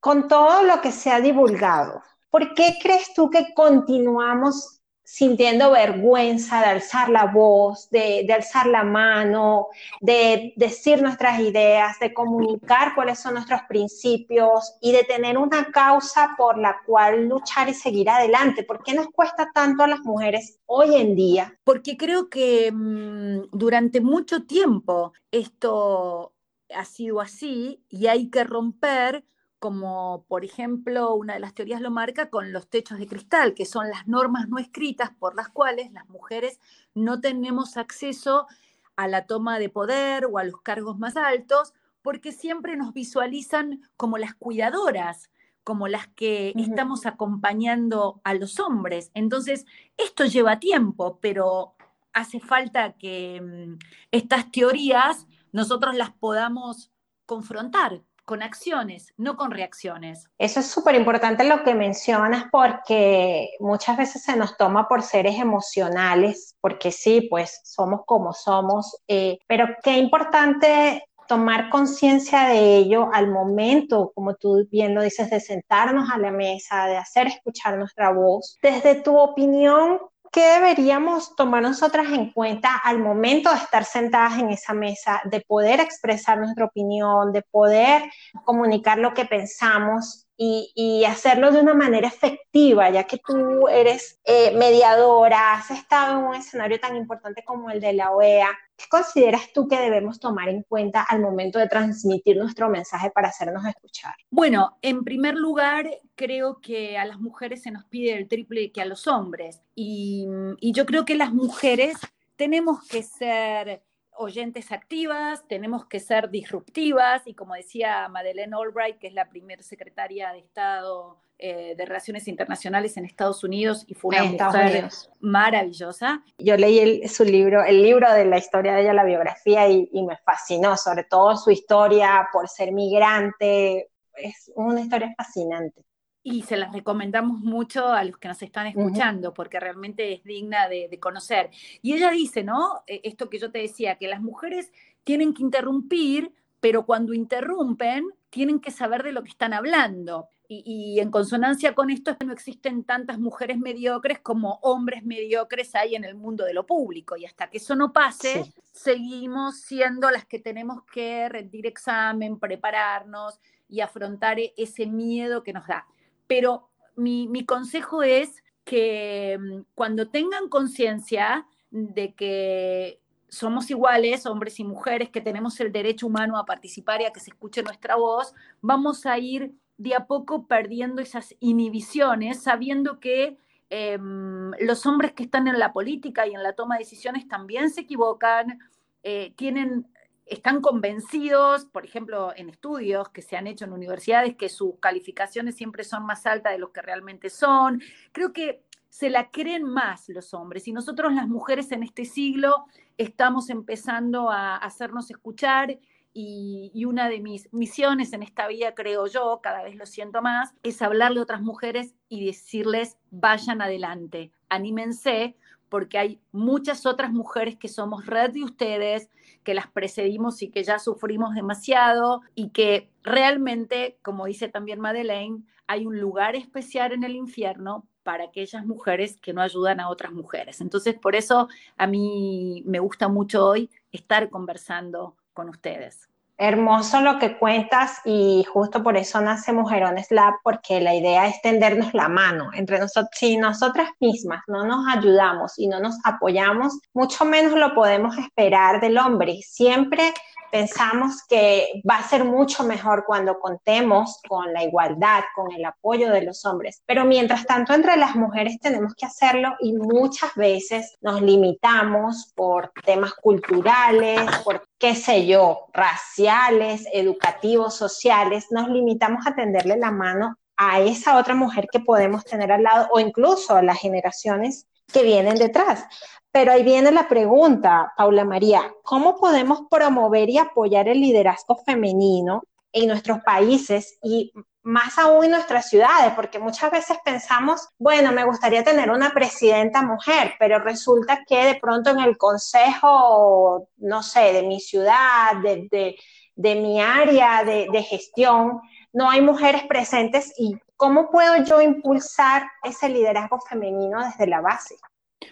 con 0.00 0.28
todo 0.28 0.62
lo 0.62 0.80
que 0.80 0.92
se 0.92 1.10
ha 1.10 1.20
divulgado, 1.20 2.02
¿por 2.30 2.54
qué 2.54 2.76
crees 2.80 3.12
tú 3.14 3.28
que 3.28 3.52
continuamos 3.54 4.80
sintiendo 5.04 5.70
vergüenza 5.70 6.60
de 6.60 6.66
alzar 6.66 7.10
la 7.10 7.26
voz, 7.26 7.90
de, 7.90 8.26
alzar 8.34 8.66
la 8.66 8.82
mano, 8.82 9.68
de 10.00 10.54
decir 10.56 11.02
nuestras 11.02 11.40
ideas, 11.40 11.98
de 12.00 12.14
comunicar 12.14 12.94
cuáles 12.94 13.18
son 13.18 13.34
nuestros 13.34 13.60
principios 13.68 14.76
y 14.80 14.92
de 14.92 15.04
tener 15.04 15.36
una 15.36 15.70
causa 15.70 16.34
por 16.38 16.58
la 16.58 16.80
cual 16.86 17.28
luchar 17.28 17.68
y 17.68 17.74
seguir 17.74 18.08
adelante. 18.08 18.64
¿Por 18.64 18.82
qué 18.82 18.94
nos 18.94 19.08
cuesta 19.08 19.50
tanto 19.54 19.82
a 19.82 19.88
las 19.88 20.00
mujeres 20.00 20.58
hoy 20.64 20.94
en 20.96 21.14
día? 21.14 21.54
Porque 21.64 21.98
creo 21.98 22.30
que 22.30 22.72
mm, 22.72 23.50
durante 23.52 24.00
mucho 24.00 24.46
tiempo 24.46 25.12
esto 25.30 26.34
ha 26.74 26.84
sido 26.86 27.20
así 27.20 27.84
y 27.90 28.06
hay 28.06 28.30
que 28.30 28.42
romper 28.42 29.24
como 29.64 30.26
por 30.28 30.44
ejemplo 30.44 31.14
una 31.14 31.32
de 31.32 31.40
las 31.40 31.54
teorías 31.54 31.80
lo 31.80 31.90
marca 31.90 32.28
con 32.28 32.52
los 32.52 32.68
techos 32.68 32.98
de 32.98 33.06
cristal, 33.06 33.54
que 33.54 33.64
son 33.64 33.88
las 33.88 34.06
normas 34.06 34.46
no 34.46 34.58
escritas 34.58 35.10
por 35.18 35.34
las 35.34 35.48
cuales 35.48 35.90
las 35.90 36.06
mujeres 36.10 36.60
no 36.92 37.22
tenemos 37.22 37.78
acceso 37.78 38.46
a 38.94 39.08
la 39.08 39.24
toma 39.24 39.58
de 39.58 39.70
poder 39.70 40.26
o 40.26 40.36
a 40.36 40.44
los 40.44 40.60
cargos 40.60 40.98
más 40.98 41.16
altos, 41.16 41.72
porque 42.02 42.30
siempre 42.30 42.76
nos 42.76 42.92
visualizan 42.92 43.80
como 43.96 44.18
las 44.18 44.34
cuidadoras, 44.34 45.30
como 45.62 45.88
las 45.88 46.08
que 46.08 46.52
estamos 46.56 47.06
acompañando 47.06 48.20
a 48.22 48.34
los 48.34 48.60
hombres. 48.60 49.10
Entonces, 49.14 49.64
esto 49.96 50.26
lleva 50.26 50.60
tiempo, 50.60 51.18
pero 51.22 51.74
hace 52.12 52.38
falta 52.38 52.92
que 52.98 53.40
mm, 53.40 53.78
estas 54.10 54.52
teorías 54.52 55.26
nosotros 55.52 55.94
las 55.94 56.10
podamos 56.10 56.92
confrontar 57.24 58.02
con 58.24 58.42
acciones, 58.42 59.12
no 59.16 59.36
con 59.36 59.50
reacciones. 59.50 60.28
Eso 60.38 60.60
es 60.60 60.66
súper 60.66 60.94
importante 60.94 61.44
lo 61.44 61.62
que 61.62 61.74
mencionas 61.74 62.44
porque 62.50 63.50
muchas 63.60 63.96
veces 63.96 64.22
se 64.22 64.36
nos 64.36 64.56
toma 64.56 64.88
por 64.88 65.02
seres 65.02 65.38
emocionales, 65.38 66.56
porque 66.60 66.90
sí, 66.90 67.26
pues 67.30 67.60
somos 67.64 68.00
como 68.06 68.32
somos, 68.32 68.96
eh, 69.08 69.38
pero 69.46 69.66
qué 69.82 69.98
importante 69.98 71.04
tomar 71.26 71.70
conciencia 71.70 72.48
de 72.48 72.76
ello 72.76 73.08
al 73.12 73.28
momento, 73.30 74.12
como 74.14 74.34
tú 74.34 74.66
bien 74.70 74.94
lo 74.94 75.02
dices, 75.02 75.30
de 75.30 75.40
sentarnos 75.40 76.10
a 76.10 76.18
la 76.18 76.30
mesa, 76.30 76.86
de 76.86 76.96
hacer 76.96 77.28
escuchar 77.28 77.78
nuestra 77.78 78.12
voz. 78.12 78.58
Desde 78.62 78.96
tu 78.96 79.16
opinión, 79.16 79.98
¿qué 80.34 80.44
deberíamos 80.54 81.36
tomar 81.36 81.62
nosotras 81.62 82.08
en 82.08 82.32
cuenta 82.32 82.74
al 82.74 82.98
momento 82.98 83.50
de 83.50 83.56
estar 83.56 83.84
sentadas 83.84 84.36
en 84.40 84.50
esa 84.50 84.74
mesa, 84.74 85.22
de 85.26 85.40
poder 85.40 85.78
expresar 85.78 86.38
nuestra 86.38 86.64
opinión, 86.64 87.32
de 87.32 87.42
poder 87.42 88.02
comunicar 88.44 88.98
lo 88.98 89.14
que 89.14 89.26
pensamos 89.26 90.26
y, 90.36 91.04
hacerlo 91.04 91.52
de 91.52 91.60
una 91.60 91.74
manera 91.74 92.08
efectiva, 92.08 92.90
ya 92.90 93.04
que 93.04 93.18
tú 93.18 93.68
eres 93.68 94.18
eh, 94.24 94.50
mediadora, 94.56 95.54
has 95.54 95.70
estado 95.70 96.18
en 96.18 96.24
un 96.24 96.34
escenario 96.34 96.80
tan 96.80 96.96
importante 96.96 97.44
como 97.44 97.70
el 97.70 97.80
de 97.80 97.92
la 97.92 98.10
OEA. 98.10 98.48
¿Qué 98.76 98.86
consideras 98.90 99.52
tú 99.52 99.68
que 99.68 99.78
debemos 99.78 100.18
tomar 100.18 100.48
en 100.48 100.62
cuenta 100.62 101.02
al 101.02 101.20
momento 101.20 101.58
de 101.58 101.68
transmitir 101.68 102.36
nuestro 102.36 102.68
mensaje 102.68 103.10
para 103.10 103.28
hacernos 103.28 103.64
escuchar? 103.66 104.14
Bueno, 104.30 104.78
en 104.82 105.04
primer 105.04 105.36
lugar, 105.36 105.88
creo 106.14 106.60
que 106.60 106.98
a 106.98 107.04
las 107.04 107.20
mujeres 107.20 107.62
se 107.62 107.70
nos 107.70 107.84
pide 107.84 108.16
el 108.16 108.28
triple 108.28 108.72
que 108.72 108.82
a 108.82 108.86
los 108.86 109.06
hombres. 109.06 109.62
y 109.74 110.26
yo 110.72 110.86
creo 110.86 111.04
que 111.04 111.14
las 111.14 111.32
mujeres 111.32 111.96
tenemos 112.36 112.86
que 112.88 113.02
ser 113.02 113.82
oyentes 114.16 114.72
activas, 114.72 115.46
tenemos 115.48 115.86
que 115.86 116.00
ser 116.00 116.30
disruptivas 116.30 117.22
y 117.26 117.34
como 117.34 117.54
decía 117.54 118.08
Madeleine 118.08 118.56
Albright, 118.56 118.98
que 118.98 119.08
es 119.08 119.14
la 119.14 119.28
primera 119.28 119.62
secretaria 119.62 120.32
de 120.32 120.38
Estado 120.38 121.18
eh, 121.38 121.74
de 121.76 121.84
Relaciones 121.84 122.28
Internacionales 122.28 122.96
en 122.96 123.04
Estados 123.04 123.42
Unidos 123.44 123.84
y 123.86 123.94
fue 123.94 124.16
una 124.16 124.46
mujer 124.46 124.88
maravillosa. 125.20 126.22
Yo 126.38 126.56
leí 126.56 127.06
su 127.08 127.24
libro, 127.24 127.64
el 127.64 127.82
libro 127.82 128.12
de 128.12 128.24
la 128.24 128.38
historia 128.38 128.74
de 128.74 128.82
ella, 128.82 128.94
la 128.94 129.04
biografía, 129.04 129.68
y, 129.68 129.88
y 129.92 130.02
me 130.04 130.16
fascinó, 130.18 130.76
sobre 130.76 131.04
todo 131.04 131.36
su 131.36 131.50
historia 131.50 132.28
por 132.32 132.48
ser 132.48 132.72
migrante, 132.72 133.90
es 134.16 134.52
una 134.54 134.80
historia 134.80 135.12
fascinante 135.16 135.82
y 136.26 136.42
se 136.42 136.56
las 136.56 136.72
recomendamos 136.72 137.40
mucho 137.40 137.86
a 137.86 138.02
los 138.02 138.16
que 138.16 138.28
nos 138.28 138.40
están 138.40 138.66
escuchando, 138.66 139.34
porque 139.34 139.60
realmente 139.60 140.14
es 140.14 140.24
digna 140.24 140.68
de, 140.70 140.98
conocer. 140.98 141.50
Y 141.82 141.92
ella 141.92 142.10
dice, 142.10 142.42
¿no? 142.42 142.82
E, 142.86 143.02
esto 143.04 143.28
que 143.28 143.38
yo 143.38 143.50
te 143.50 143.58
decía, 143.58 143.96
que 143.96 144.08
las 144.08 144.22
mujeres 144.22 144.72
tienen 145.04 145.34
que 145.34 145.42
interrumpir, 145.42 146.32
pero 146.60 146.86
cuando 146.86 147.12
interrumpen, 147.12 148.06
tienen 148.30 148.58
que 148.58 148.70
saber 148.70 149.02
de 149.02 149.12
lo 149.12 149.22
que 149.22 149.28
están 149.28 149.52
hablando. 149.52 150.28
Y, 150.48 150.98
en 150.98 151.10
consonancia 151.10 151.74
con 151.74 151.90
esto 151.90 152.10
es 152.10 152.16
que 152.16 152.26
no 152.26 152.32
existen 152.32 152.84
tantas 152.84 153.18
mujeres 153.18 153.58
mediocres 153.58 154.20
como 154.20 154.60
hombres 154.62 155.04
mediocres 155.04 155.74
hay 155.74 155.94
en 155.94 156.04
el 156.04 156.14
mundo 156.14 156.44
de 156.44 156.54
lo 156.54 156.64
público. 156.64 157.18
Y 157.18 157.26
hasta 157.26 157.50
que 157.50 157.58
eso 157.58 157.76
no 157.76 157.92
pase, 157.92 158.50
seguimos 158.72 159.60
siendo 159.60 160.10
las 160.10 160.24
que 160.24 160.38
tenemos 160.38 160.84
que 160.90 161.28
rendir 161.28 161.66
examen, 161.66 162.38
prepararnos 162.38 163.38
y 163.68 163.80
afrontar 163.80 164.38
e, 164.38 164.54
ese 164.56 164.86
miedo 164.86 165.42
que 165.42 165.52
nos 165.52 165.66
da. 165.66 165.86
Pero 166.26 166.70
mi, 166.96 167.44
consejo 167.44 168.02
es 168.02 168.42
que 168.64 169.38
mm, 169.38 169.60
cuando 169.74 170.08
tengan 170.08 170.48
conciencia 170.48 171.46
de 171.70 172.14
que 172.14 173.00
somos 173.28 173.70
iguales, 173.70 174.26
hombres 174.26 174.60
y 174.60 174.64
mujeres, 174.64 175.10
que 175.10 175.20
tenemos 175.20 175.58
el 175.60 175.72
derecho 175.72 176.06
humano 176.06 176.38
a 176.38 176.46
participar 176.46 177.00
y 177.00 177.04
a 177.04 177.12
que 177.12 177.20
se 177.20 177.30
escuche 177.30 177.62
nuestra 177.62 177.96
voz, 177.96 178.32
vamos 178.60 179.06
a 179.06 179.18
ir 179.18 179.52
de 179.76 179.94
a 179.94 180.06
poco 180.06 180.46
perdiendo 180.46 181.02
esas 181.02 181.34
inhibiciones, 181.40 182.42
sabiendo 182.42 183.00
que 183.00 183.36
em, 183.70 184.52
los 184.60 184.86
hombres 184.86 185.12
que 185.12 185.24
están 185.24 185.48
en 185.48 185.58
la 185.58 185.72
política 185.72 186.26
y 186.26 186.34
en 186.34 186.44
la 186.44 186.52
toma 186.52 186.76
de 186.76 186.84
decisiones 186.84 187.26
también 187.26 187.70
se 187.70 187.80
equivocan, 187.80 188.60
eh, 189.02 189.32
tienen 189.36 189.88
están 190.26 190.60
convencidos, 190.60 191.66
por 191.66 191.84
ejemplo, 191.84 192.32
en 192.34 192.48
estudios 192.48 193.10
que 193.10 193.22
se 193.22 193.36
han 193.36 193.46
hecho 193.46 193.64
en 193.64 193.72
universidades, 193.72 194.36
que 194.36 194.48
sus 194.48 194.78
calificaciones 194.80 195.56
siempre 195.56 195.84
son 195.84 196.06
más 196.06 196.26
altas 196.26 196.52
de 196.52 196.58
lo 196.58 196.72
que 196.72 196.82
realmente 196.82 197.30
son. 197.30 197.82
Creo 198.12 198.32
que 198.32 198.62
se 198.88 199.10
la 199.10 199.30
creen 199.30 199.64
más 199.64 200.08
los 200.08 200.32
hombres 200.34 200.68
y 200.68 200.72
nosotros 200.72 201.12
las 201.12 201.28
mujeres 201.28 201.72
en 201.72 201.82
este 201.82 202.04
siglo 202.04 202.66
estamos 202.96 203.50
empezando 203.50 204.30
a 204.30 204.56
hacernos 204.56 205.10
escuchar 205.10 205.78
y, 206.16 206.70
y, 206.72 206.84
una 206.84 207.08
de 207.08 207.18
mis 207.18 207.52
misiones 207.52 208.12
en 208.12 208.22
esta 208.22 208.46
vida, 208.46 208.72
creo 208.72 209.08
yo, 209.08 209.40
cada 209.42 209.64
vez 209.64 209.74
lo 209.74 209.84
siento 209.84 210.22
más, 210.22 210.54
es 210.62 210.80
hablarle 210.80 211.18
a 211.18 211.24
otras 211.24 211.42
mujeres 211.42 211.96
y 212.08 212.24
decirles, 212.24 212.96
vayan 213.10 213.60
adelante, 213.60 214.30
anímense, 214.48 215.36
porque 215.74 215.98
hay 215.98 216.20
muchas 216.30 216.86
otras 216.86 217.10
mujeres 217.10 217.56
que 217.56 217.66
somos 217.66 218.06
red 218.06 218.30
de 218.30 218.44
ustedes, 218.44 219.10
que 219.42 219.54
las 219.54 219.66
precedimos 219.66 220.40
y 220.40 220.48
que 220.48 220.62
ya 220.62 220.78
sufrimos 220.78 221.34
demasiado 221.34 222.20
y 222.36 222.50
que 222.50 222.92
realmente, 223.02 223.98
como 224.00 224.26
dice 224.26 224.46
también 224.46 224.78
Madeleine, 224.78 225.42
hay 225.66 225.84
un 225.84 225.98
lugar 225.98 226.36
especial 226.36 226.92
en 226.92 227.02
el 227.02 227.16
infierno 227.16 227.88
para 228.04 228.26
aquellas 228.26 228.64
mujeres 228.64 229.18
que 229.20 229.32
no 229.32 229.42
ayudan 229.42 229.80
a 229.80 229.88
otras 229.88 230.12
mujeres. 230.12 230.60
Entonces, 230.60 230.94
por 230.94 231.16
eso 231.16 231.48
a 231.76 231.88
mí 231.88 232.62
me 232.66 232.78
gusta 232.78 233.08
mucho 233.08 233.44
hoy 233.44 233.68
estar 233.90 234.30
conversando 234.30 235.16
con 235.32 235.48
ustedes. 235.48 236.08
Hermoso 236.36 237.00
lo 237.00 237.20
que 237.20 237.38
cuentas 237.38 238.00
y 238.04 238.44
justo 238.52 238.82
por 238.82 238.96
eso 238.96 239.20
nace 239.20 239.52
Mujerones 239.52 240.10
Lab, 240.10 240.34
porque 240.42 240.80
la 240.80 240.92
idea 240.92 241.28
es 241.28 241.40
tendernos 241.42 241.94
la 241.94 242.08
mano 242.08 242.50
entre 242.54 242.80
nosotros. 242.80 243.10
Si 243.14 243.36
nosotras 243.36 243.90
mismas 244.00 244.42
no 244.48 244.64
nos 244.64 244.84
ayudamos 244.88 245.56
y 245.58 245.68
no 245.68 245.78
nos 245.78 245.94
apoyamos, 246.04 246.80
mucho 246.92 247.24
menos 247.24 247.52
lo 247.52 247.72
podemos 247.72 248.18
esperar 248.18 248.80
del 248.80 248.98
hombre. 248.98 249.42
Siempre 249.42 250.12
pensamos 250.54 251.24
que 251.28 251.82
va 251.90 251.96
a 251.96 252.08
ser 252.08 252.24
mucho 252.24 252.62
mejor 252.62 253.02
cuando 253.04 253.40
contemos 253.40 254.20
con 254.28 254.52
la 254.52 254.62
igualdad, 254.62 255.24
con 255.34 255.50
el 255.50 255.64
apoyo 255.64 256.12
de 256.12 256.22
los 256.22 256.44
hombres. 256.44 256.80
Pero 256.86 257.04
mientras 257.04 257.44
tanto, 257.44 257.74
entre 257.74 257.96
las 257.96 258.14
mujeres 258.14 258.60
tenemos 258.60 258.94
que 258.94 259.04
hacerlo 259.04 259.56
y 259.58 259.72
muchas 259.72 260.32
veces 260.36 260.96
nos 261.00 261.20
limitamos 261.22 262.32
por 262.36 262.70
temas 262.84 263.14
culturales, 263.14 264.20
por 264.44 264.62
qué 264.78 264.94
sé 264.94 265.26
yo, 265.26 265.66
raciales, 265.72 266.86
educativos, 266.92 267.74
sociales, 267.74 268.46
nos 268.52 268.68
limitamos 268.68 269.26
a 269.26 269.34
tenderle 269.34 269.76
la 269.76 269.90
mano 269.90 270.36
a 270.56 270.78
esa 270.78 271.18
otra 271.18 271.34
mujer 271.34 271.66
que 271.72 271.80
podemos 271.80 272.24
tener 272.24 272.52
al 272.52 272.62
lado 272.62 272.86
o 272.92 273.00
incluso 273.00 273.56
a 273.56 273.62
las 273.62 273.80
generaciones 273.80 274.68
que 274.92 275.02
vienen 275.02 275.36
detrás. 275.36 275.84
Pero 276.30 276.52
ahí 276.52 276.64
viene 276.64 276.90
la 276.90 277.08
pregunta, 277.08 277.92
Paula 277.96 278.24
María, 278.24 278.74
¿cómo 278.82 279.16
podemos 279.16 279.62
promover 279.70 280.28
y 280.30 280.38
apoyar 280.38 280.88
el 280.88 281.00
liderazgo 281.00 281.56
femenino 281.64 282.42
en 282.72 282.88
nuestros 282.88 283.20
países 283.20 283.98
y 284.02 284.32
más 284.64 284.98
aún 284.98 285.26
en 285.26 285.30
nuestras 285.32 285.68
ciudades, 285.68 286.14
porque 286.14 286.38
muchas 286.38 286.70
veces 286.70 286.96
pensamos, 287.04 287.68
bueno, 287.78 288.12
me 288.12 288.24
gustaría 288.24 288.64
tener 288.64 288.90
una 288.90 289.10
presidenta 289.10 289.82
mujer, 289.82 290.32
pero 290.38 290.58
resulta 290.58 291.22
que 291.28 291.44
de 291.44 291.54
pronto 291.56 291.90
en 291.90 292.00
el 292.00 292.16
consejo, 292.16 293.68
no 293.76 294.02
sé, 294.02 294.32
de 294.32 294.42
mi 294.42 294.60
ciudad, 294.60 295.36
de, 295.42 296.56
mi 296.56 296.80
área 296.80 297.44
de, 297.44 297.68
de 297.70 297.82
gestión, 297.82 298.60
no 298.92 299.10
hay 299.10 299.20
mujeres 299.20 299.64
presentes 299.68 300.32
y 300.38 300.56
cómo 300.84 301.10
puedo 301.10 301.42
yo 301.42 301.62
impulsar 301.62 302.42
ese 302.62 302.90
liderazgo 302.90 303.40
femenino 303.40 304.04
desde 304.04 304.26
la 304.26 304.42
base. 304.42 304.76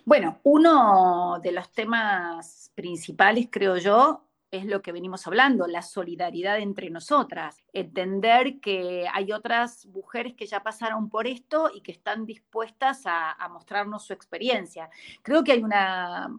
Bueno, 0.07 0.41
uno 0.45 1.41
de 1.43 1.53
los 1.53 1.71
temas 1.73 2.73
principales, 2.75 3.49
creo 3.51 3.77
yo, 3.77 4.25
es 4.51 4.65
lo 4.65 4.81
que 4.81 4.93
venimos 4.93 5.27
hablando, 5.27 5.67
la 5.67 5.83
solidaridad 5.83 6.59
entre 6.59 6.89
nosotras, 6.89 7.63
entender 7.75 8.61
que 8.61 9.07
hay 9.13 9.31
otras 9.31 9.85
mujeres 9.89 10.33
que 10.33 10.47
ya 10.47 10.63
pasaron 10.63 11.11
por 11.11 11.27
esto 11.27 11.71
y 11.75 11.83
que 11.83 11.93
están 11.93 12.25
dispuestas 12.25 13.03
a, 13.05 13.37
mostrarnos 13.51 14.07
su 14.07 14.15
experiencia. 14.15 14.89
Creo 15.21 15.45
que 15.45 15.53
hay 15.53 15.63
una 15.63 16.31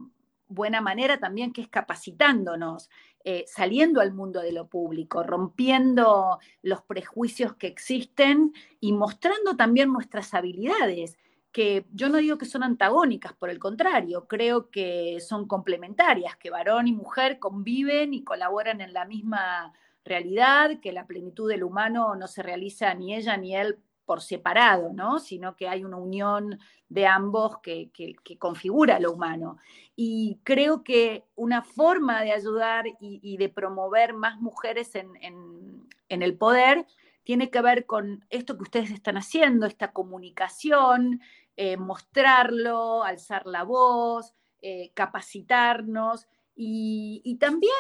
buena 0.48 0.82
manera 0.82 1.20
también 1.20 1.54
que 1.54 1.62
es 1.62 1.68
capacitándonos, 1.68 2.90
eh, 3.24 3.46
saliendo 3.48 4.02
al 4.02 4.14
mundo 4.14 4.42
de 4.42 4.52
lo 4.52 4.68
público, 4.68 5.24
rompiendo 5.24 6.40
los 6.62 6.82
prejuicios 6.82 7.56
que 7.56 7.68
existen 7.68 8.54
y 8.80 8.92
mostrando 8.94 9.56
también 9.56 9.92
nuestras 9.92 10.34
habilidades 10.34 11.18
que 11.54 11.86
yo 11.94 12.10
no 12.10 12.18
digo 12.18 12.38
que 12.38 12.46
son 12.46 12.64
antagónicas, 12.64 13.34
por 13.34 13.50
el 13.52 13.60
contrario, 13.60 14.28
creo 14.28 14.72
que 14.72 15.20
son 15.22 15.48
complementarias, 15.48 16.36
que 16.36 16.50
varón 16.50 16.88
y 16.88 16.94
mujer 16.94 17.38
conviven 17.38 18.14
y 18.14 18.24
colaboran 18.24 18.82
en 18.82 18.92
la 18.92 19.06
misma 19.06 19.72
realidad, 20.04 20.80
que 20.82 20.92
la 20.92 21.06
plenitud 21.06 21.48
del 21.48 21.64
humano 21.64 22.16
no 22.16 22.28
se 22.28 22.42
realiza 22.42 22.94
ni 22.96 23.16
ella 23.16 23.38
ni 23.38 23.56
él 23.56 23.80
por 24.06 24.22
separado, 24.22 24.92
¿no? 24.94 25.20
sino 25.20 25.56
que 25.56 25.68
hay 25.68 25.84
una 25.84 25.98
unión 25.98 26.60
de 26.90 27.08
ambos 27.08 27.60
que, 27.60 27.92
configura 28.40 29.00
lo 29.00 29.14
humano. 29.14 29.58
Y 29.96 30.40
creo 30.44 30.84
que 30.84 31.24
una 31.36 31.64
forma 31.64 32.22
de 32.22 32.32
ayudar 32.32 32.86
y, 33.00 33.38
de 33.38 33.50
promover 33.50 34.14
más 34.14 34.40
mujeres 34.40 34.96
en, 34.96 35.10
en 36.10 36.22
el 36.22 36.38
poder 36.38 36.86
tiene 37.24 37.50
que 37.50 37.62
ver 37.62 37.86
con 37.86 38.26
esto 38.30 38.58
que 38.58 38.64
ustedes 38.64 38.92
están 38.92 39.18
haciendo, 39.18 39.66
esta 39.66 39.92
comunicación, 39.92 41.22
eh, 41.56 41.78
mostrarlo, 41.78 43.04
alzar 43.04 43.46
la 43.46 43.64
voz, 43.64 44.34
eh, 44.62 44.92
capacitarnos 44.94 46.28
y, 46.56 47.38
también 47.40 47.74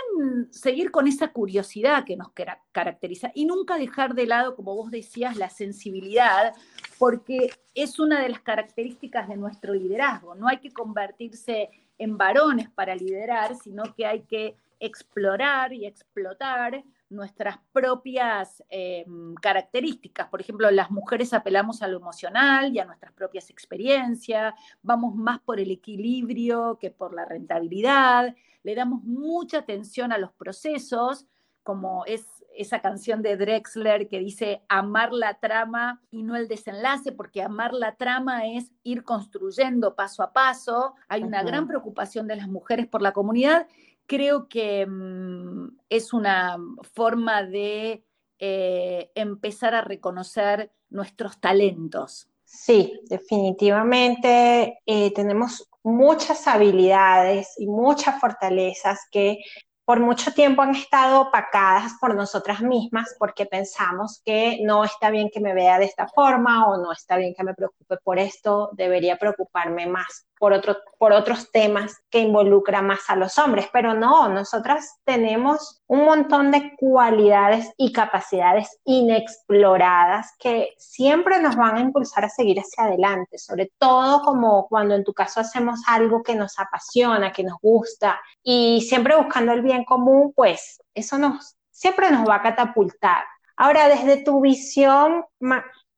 seguir 0.50 0.90
con 0.92 1.08
esa 1.08 1.32
curiosidad 1.32 2.06
que 2.06 2.18
nos 2.18 2.32
caracteriza 2.72 3.32
y 3.36 3.46
nunca 3.46 3.78
dejar 3.78 4.16
de 4.16 4.26
lado, 4.26 4.56
como 4.56 4.76
vos 4.76 4.90
decías, 4.90 5.38
la 5.38 5.50
sensibilidad, 5.50 6.54
porque 6.98 7.52
es 7.76 8.00
una 8.00 8.22
de 8.22 8.30
las 8.30 8.42
características 8.42 9.28
de 9.28 9.38
nuestro 9.38 9.74
liderazgo. 9.74 10.36
No 10.36 10.48
hay 10.48 10.58
que 10.58 10.72
convertirse 10.72 11.70
en 12.00 12.18
varones 12.18 12.70
para 12.70 12.96
liderar, 12.96 13.56
sino 13.56 13.94
que 13.96 14.06
hay 14.06 14.22
que 14.22 14.58
explorar 14.80 15.72
y 15.72 15.86
explotar 15.86 16.84
nuestras 17.10 17.58
propias 17.72 18.64
eh, 18.70 19.06
características. 19.42 20.28
Por 20.30 20.42
ejemplo, 20.42 20.70
las 20.72 20.92
mujeres 20.92 21.34
apelamos 21.34 21.82
a 21.82 21.88
lo 21.88 21.98
emocional 21.98 22.74
y 22.74 22.80
a 22.80 22.86
nuestras 22.86 23.14
propias 23.14 23.50
experiencias, 23.50 24.54
vamos 24.82 25.16
más 25.16 25.40
por 25.40 25.60
el 25.60 25.72
equilibrio 25.72 26.78
que 26.80 26.92
por 26.92 27.14
la 27.14 27.26
rentabilidad, 27.26 28.36
le 28.64 28.76
damos 28.76 29.04
mucha 29.04 29.60
atención 29.60 30.12
a 30.12 30.18
los 30.18 30.32
procesos, 30.32 31.28
como 31.64 32.06
es 32.06 32.26
esa 32.56 32.82
canción 32.82 33.22
de 33.22 33.36
Drexler 33.36 34.08
que 34.08 34.20
dice 34.20 34.62
amar 34.70 35.12
la 35.12 35.36
trama 35.36 36.02
y 36.12 36.24
no 36.24 36.36
el 36.36 36.48
desenlace, 36.48 37.12
porque 37.12 37.42
amar 37.42 37.74
la 37.74 37.96
trama 37.96 38.46
es 38.46 38.72
ir 38.84 39.04
construyendo 39.04 39.96
paso 39.96 40.24
a 40.24 40.34
paso. 40.34 40.94
Hay 41.08 41.24
una 41.24 41.44
gran 41.44 41.68
preocupación 41.68 42.28
de 42.28 42.36
las 42.36 42.48
mujeres 42.48 42.88
por 42.88 43.02
la 43.02 43.12
comunidad 43.12 43.68
creo 44.08 44.48
que 44.48 44.86
mm, 44.86 45.78
es 45.90 46.14
una 46.14 46.58
forma 46.94 47.44
de 47.44 48.04
eh, 48.40 49.12
empezar 49.16 49.76
a 49.76 49.82
reconocer 49.82 50.72
nuestros 50.90 51.40
talentos. 51.40 52.30
Sí, 52.44 53.00
definitivamente 53.10 54.80
eh, 54.86 55.14
tenemos 55.14 55.70
muchas 55.82 56.48
habilidades 56.48 57.56
y 57.58 57.68
muchas 57.68 58.20
fortalezas 58.20 59.00
que 59.12 59.40
por 59.86 60.00
mucho 60.00 60.34
tiempo 60.34 60.62
han 60.62 60.76
estado 60.76 61.22
opacadas 61.22 61.94
por 62.00 62.16
nosotras 62.16 62.62
mismas 62.62 63.16
porque 63.20 63.46
pensamos 63.46 64.22
que 64.24 64.60
no 64.64 64.84
está 64.86 65.10
bien 65.10 65.30
que 65.34 65.42
me 65.42 65.54
vea 65.54 65.78
de 65.80 65.86
esta 65.86 66.08
forma 66.08 66.68
o 66.68 66.78
no 66.78 66.92
está 66.92 67.18
bien 67.18 67.34
que 67.36 67.44
me 67.44 67.54
preocupe 67.54 67.98
por 68.04 68.18
esto, 68.18 68.70
debería 68.74 69.18
preocuparme 69.18 69.88
más 69.88 70.28
por, 70.44 70.84
por 70.98 71.14
otros 71.14 71.50
temas 71.54 72.04
que 72.10 72.20
involucran 72.20 72.86
más 72.86 73.10
a 73.10 73.16
los 73.16 73.38
hombres, 73.38 73.70
pero 73.72 73.94
no, 73.94 74.28
nosotras 74.28 75.00
tenemos 75.06 75.82
un 75.88 76.04
montón 76.04 76.52
de 76.52 76.76
cualidades 76.76 77.72
y 77.78 77.94
capacidades 77.94 78.78
inexploradas 78.84 80.34
que 80.38 80.74
siempre 80.78 81.40
nos 81.40 81.56
van 81.56 81.78
a 81.78 81.80
impulsar 81.80 82.26
a 82.26 82.30
seguir 82.30 82.60
hacia 82.60 82.84
adelante, 82.84 83.38
sobre 83.38 83.72
todo 83.78 84.22
como 84.22 84.68
cuando 84.68 84.96
en 84.96 85.06
tu 85.06 85.14
caso 85.14 85.40
hacemos 85.40 85.80
algo 85.88 86.22
que 86.22 86.36
nos 86.36 86.60
apasiona, 86.60 87.32
que 87.32 87.46
nos 87.46 87.58
gusta 87.62 88.20
y 88.44 88.82
siempre 88.82 89.16
buscando 89.16 89.54
el 89.54 89.62
bien 89.62 89.86
común, 89.86 90.34
pues 90.36 90.82
eso 90.94 91.18
nos 91.18 91.56
siempre 91.72 92.12
nos 92.12 92.28
va 92.28 92.36
a 92.36 92.42
catapultar. 92.42 93.24
Ahora, 93.56 93.88
desde 93.88 94.26
tu 94.26 94.42
visión, 94.42 95.24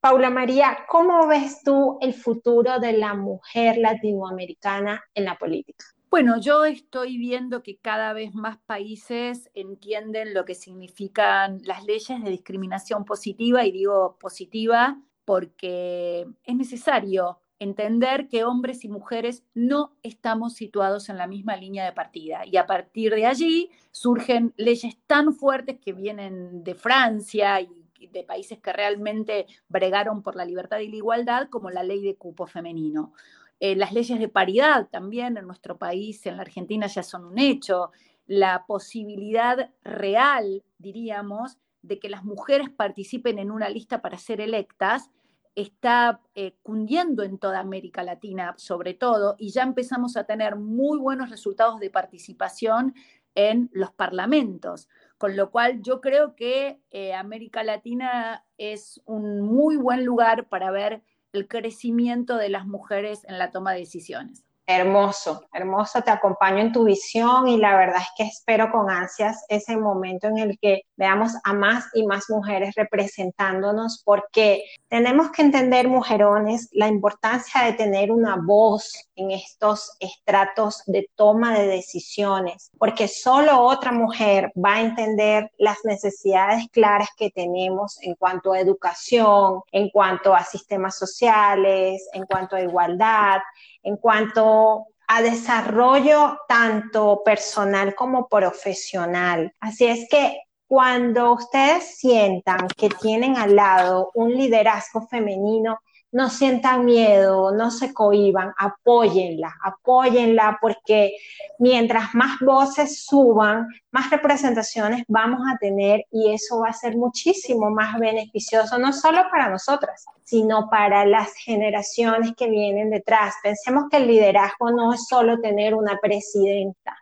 Paula 0.06 0.30
María, 0.30 0.86
¿cómo 0.88 1.26
ves 1.26 1.63
tú 1.63 1.98
el 2.00 2.13
futuro 2.13 2.80
de 2.80 2.94
la 2.94 3.15
mujer 3.15 3.80
latinoamericana 3.80 5.04
en 5.15 5.26
la 5.26 5.36
política? 5.36 5.84
Bueno, 6.12 6.39
yo 6.39 6.63
estoy 6.63 7.18
viendo 7.18 7.63
que 7.63 7.78
cada 7.78 8.13
vez 8.13 8.36
más 8.36 8.60
países 8.68 9.50
entienden 9.56 10.36
lo 10.36 10.46
que 10.46 10.54
significan 10.54 11.60
las 11.63 11.84
leyes 11.86 12.24
de 12.24 12.30
discriminación 12.30 13.04
positiva, 13.04 13.65
y 13.65 13.72
digo 13.72 14.15
positiva 14.20 15.02
porque 15.26 16.28
es 16.44 16.56
necesario 16.56 17.39
entender 17.58 18.28
que 18.28 18.44
hombres 18.44 18.86
y 18.86 18.89
mujeres 18.89 19.44
no 19.56 19.96
estamos 20.04 20.54
situados 20.54 21.10
en 21.10 21.18
la 21.18 21.26
misma 21.26 21.58
línea 21.58 21.84
de 21.84 21.94
partida. 21.94 22.46
Y 22.46 22.58
a 22.58 22.68
partir 22.68 23.15
de 23.15 23.26
allí 23.26 23.72
surgen 23.89 24.54
leyes 24.56 25.00
tan 25.08 25.34
fuertes 25.34 25.80
que 25.84 25.94
vienen 25.94 26.63
de 26.63 26.76
Francia 26.76 27.60
y 27.60 27.85
de 28.12 28.24
países 28.24 28.60
que 28.60 28.74
realmente 28.74 29.46
bregaron 29.68 30.22
por 30.22 30.36
la 30.36 30.46
libertad 30.46 30.80
y 30.80 30.89
la 30.89 30.98
igualdad, 30.98 31.50
como 31.50 31.70
la 31.70 31.84
ley 31.84 32.02
de 32.02 32.15
cupo 32.15 32.48
femenino. 32.48 33.13
Eh, 33.60 33.76
las 33.76 33.94
leyes 33.94 34.20
de 34.20 34.28
paridad 34.28 34.88
también 34.89 35.38
en 35.38 35.48
nuestro 35.48 35.78
país, 35.78 36.26
en 36.26 36.38
la 36.38 36.44
Argentina, 36.44 36.88
ya 36.88 37.04
son 37.04 37.26
un 37.26 37.39
hecho. 37.39 37.91
La 38.28 38.65
posibilidad 38.68 39.72
real, 39.84 40.63
diríamos, 40.78 41.58
de 41.82 42.00
que 42.00 42.10
las 42.10 42.24
mujeres 42.24 42.70
participen 42.70 43.39
en 43.39 43.52
una 43.52 43.70
lista 43.70 44.02
para 44.02 44.18
ser 44.18 44.41
electas 44.41 45.12
está 45.56 46.20
eh, 46.36 46.56
cundiendo 46.62 47.24
en 47.24 47.38
toda 47.38 47.60
América 47.60 48.04
Latina, 48.04 48.54
sobre 48.58 48.94
todo, 48.94 49.36
y 49.38 49.52
ya 49.52 49.63
empezamos 49.63 50.18
a 50.18 50.26
tener 50.26 50.58
muy 50.58 51.00
buenos 51.00 51.30
resultados 51.30 51.80
de 51.80 51.89
participación 51.89 52.94
en 53.36 53.70
los 53.72 53.91
parlamentos. 53.91 54.89
Con 55.17 55.38
lo 55.38 55.49
cual 55.51 55.82
yo 55.82 56.01
creo 56.01 56.36
que 56.36 56.82
eh, 56.91 57.13
América 57.13 57.63
Latina 57.63 58.45
es 58.58 59.01
un 59.06 59.41
muy 59.41 59.78
buen 59.78 60.04
lugar 60.06 60.49
para 60.49 60.71
ver 60.71 61.04
el 61.32 61.47
crecimiento 61.47 62.38
de 62.38 62.49
las 62.49 62.65
mujeres 62.65 63.25
en 63.25 63.38
la 63.38 63.51
toma 63.51 63.73
de 63.73 63.80
decisiones. 63.80 64.44
Hermoso, 64.67 65.43
hermoso, 65.54 66.01
te 66.01 66.10
acompaño 66.10 66.58
en 66.58 66.71
tu 66.71 66.86
visión 66.86 67.47
y 67.47 67.58
la 67.58 67.78
verdad 67.78 68.01
es 68.01 68.10
que 68.17 68.23
espero 68.23 68.71
con 68.71 68.89
ansias 68.89 69.45
ese 69.47 69.78
momento 69.78 70.25
en 70.25 70.39
el 70.39 70.58
que 70.58 70.82
veamos 70.95 71.34
a 71.43 71.54
más 71.54 71.86
y 71.93 72.04
más 72.08 72.32
mujeres 72.32 72.73
representándonos 72.73 74.01
porque 74.04 74.63
tenemos 74.88 75.30
que 75.30 75.43
entender, 75.43 75.88
mujerones, 75.88 76.67
la 76.71 76.88
importancia 76.88 77.62
de 77.62 77.73
tener 77.73 78.12
una 78.12 78.38
voz 78.38 79.08
en 79.15 79.30
estos 79.30 79.91
estratos 79.99 80.82
de 80.88 81.10
toma 81.15 81.54
de 81.60 81.67
decisiones, 81.67 82.71
porque 82.80 83.08
solo 83.08 83.62
otra 83.62 83.91
mujer 83.91 84.51
va 84.58 84.75
a 84.75 84.82
entender 84.82 85.51
las 85.60 85.78
necesidades 85.84 86.65
claras 86.71 87.10
que 87.15 87.30
tenemos 87.30 88.01
en 88.01 88.15
cuanto 88.15 88.54
a 88.54 88.60
educación, 88.60 89.62
en 89.71 89.91
cuanto 89.91 90.34
a 90.34 90.43
sistemas 90.43 90.97
sociales, 90.97 92.10
en 92.13 92.25
cuanto 92.25 92.56
a 92.56 92.62
igualdad 92.62 93.41
en 93.86 93.98
cuanto 93.98 94.88
a 95.08 95.21
desarrollo 95.21 96.39
tanto 96.48 97.21
personal 97.24 97.95
como 97.95 98.28
profesional. 98.28 99.54
Así 99.60 99.86
es 99.86 100.08
que 100.10 100.41
cuando 100.67 101.34
ustedes 101.34 101.98
sientan 101.98 102.67
que 102.76 102.89
tienen 102.89 103.38
al 103.38 103.56
lado 103.56 104.12
un 104.15 104.34
liderazgo 104.34 105.08
femenino, 105.08 105.80
no 106.15 106.30
sientan 106.30 106.86
miedo, 106.86 107.51
no 107.51 107.69
se 107.71 107.93
cohiban, 107.93 108.54
apóyenla, 108.58 109.54
apóyenla 109.62 110.58
porque 110.62 111.17
mientras 111.60 112.15
más 112.15 112.39
voces 112.39 113.04
suban, 113.04 113.67
más 113.91 114.10
representaciones 114.10 115.04
vamos 115.10 115.41
a 115.45 115.58
tener 115.58 116.06
y 116.12 116.34
eso 116.34 116.62
va 116.62 116.69
a 116.69 116.73
ser 116.73 116.95
muchísimo 116.95 117.69
más 117.69 117.99
beneficioso, 117.99 118.78
no 118.78 118.93
solo 118.93 119.23
para 119.30 119.49
nosotras, 119.49 120.06
sino 120.23 120.69
para 120.69 121.06
las 121.06 121.34
generaciones 121.34 122.32
que 122.38 122.49
vienen 122.49 122.91
detrás. 122.91 123.36
Pensemos 123.43 123.89
que 123.91 123.97
el 123.97 124.08
liderazgo 124.08 124.71
no 124.71 124.93
es 124.93 125.06
solo 125.10 125.41
tener 125.41 125.75
una 125.75 125.99
presidenta. 126.01 126.95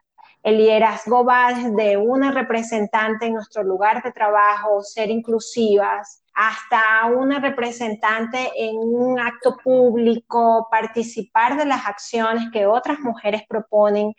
El 0.43 0.57
liderazgo 0.57 1.23
va 1.23 1.53
desde 1.53 1.95
una 1.95 2.31
representante 2.31 3.25
en 3.25 3.33
nuestro 3.33 3.63
lugar 3.63 4.03
de 4.03 4.11
trabajo, 4.11 4.83
ser 4.83 5.09
inclusivas, 5.09 6.21
hasta 6.33 7.05
una 7.05 7.39
representante 7.39 8.51
en 8.57 8.75
un 8.75 9.19
acto 9.19 9.55
público, 9.63 10.67
participar 10.69 11.57
de 11.57 11.65
las 11.65 11.85
acciones 11.85 12.51
que 12.51 12.65
otras 12.65 12.99
mujeres 12.99 13.43
proponen. 13.47 14.13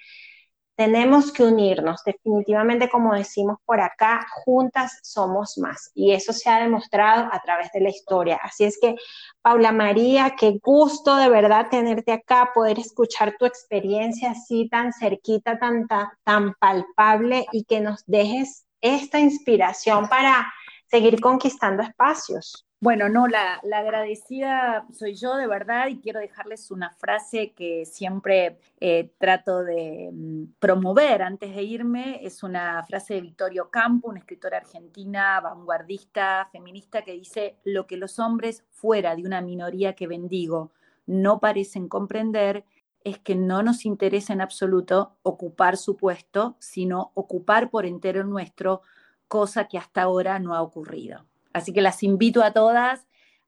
Tenemos 0.77 1.33
que 1.33 1.45
unirnos, 1.45 2.03
definitivamente 2.05 2.89
como 2.89 3.15
decimos 3.15 3.59
por 3.65 3.81
acá, 3.81 4.27
juntas 4.45 4.99
somos 5.03 5.57
más. 5.59 5.93
Y 5.95 6.13
eso 6.13 6.33
se 6.33 6.51
ha 6.51 6.61
demostrado 6.61 7.29
a 7.31 7.41
través 7.41 7.71
de 7.73 7.81
la 7.81 7.91
historia. 7.91 8.41
Así 8.43 8.65
es 8.65 8.79
que, 8.81 8.97
Paula 9.41 9.71
María, 9.71 10.35
qué 10.37 10.59
gusto 10.61 11.15
de 11.15 11.29
verdad 11.29 11.69
tenerte 11.71 12.13
acá, 12.13 12.51
poder 12.53 12.81
escuchar 12.81 13.37
tu 13.39 13.47
experiencia 13.47 14.33
así 14.33 14.69
tan 14.69 14.93
cerquita, 14.93 15.59
tan, 15.59 15.87
tan, 15.87 16.09
tan 16.25 16.55
palpable 16.59 17.47
y 17.53 17.65
que 17.65 17.81
nos 17.81 18.03
dejes 18.07 18.67
esta 18.81 19.21
inspiración 19.21 20.09
para 20.09 20.53
seguir 20.87 21.21
conquistando 21.21 21.83
espacios. 21.83 22.67
Bueno, 22.85 23.09
no, 23.09 23.29
la, 23.29 23.63
agradecida 23.73 24.87
soy 24.93 25.15
yo 25.15 25.37
de 25.37 25.47
verdad 25.47 25.89
y 25.89 26.01
quiero 26.01 26.21
dejarles 26.21 26.71
una 26.71 26.91
frase 26.91 27.55
que 27.55 27.87
siempre 27.87 28.59
eh, 28.79 29.11
trato 29.17 29.65
de 29.65 30.11
mm, 30.13 30.57
promover 30.59 31.23
antes 31.23 31.57
de 31.57 31.63
irme. 31.63 32.21
Es 32.23 32.43
una 32.43 32.85
frase 32.85 33.15
de 33.15 33.23
Victorio 33.23 33.71
Campo, 33.71 34.11
una 34.11 34.19
escritora 34.19 34.59
argentina, 34.59 35.41
vanguardista, 35.41 36.51
feminista, 36.53 37.01
que 37.01 37.13
dice, 37.13 37.57
lo 37.65 37.87
que 37.87 37.97
los 37.97 38.19
hombres 38.19 38.67
fuera 38.69 39.17
de 39.17 39.23
una 39.23 39.41
minoría 39.41 39.95
que 39.95 40.07
bendigo 40.07 40.71
no 41.07 41.41
parecen 41.41 41.89
comprender 41.89 42.67
es 43.03 43.19
que 43.19 43.35
no 43.35 43.63
nos 43.63 43.87
interesa 43.87 44.35
en 44.35 44.43
absoluto 44.43 45.17
ocupar 45.23 45.79
su 45.79 45.97
puesto, 45.97 46.57
sino 46.59 47.13
ocupar 47.15 47.71
por 47.71 47.87
entero 47.87 48.25
nuestro 48.25 48.83
cosa 49.27 49.69
que 49.69 49.79
hasta 49.79 50.03
ahora 50.03 50.39
no 50.39 50.55
ha 50.55 50.61
ocurrido. 50.61 51.25
Así 51.55 51.73
que 51.73 51.81
las 51.81 52.03
invito 52.03 52.43
a 52.43 52.53
todas 52.53 53.07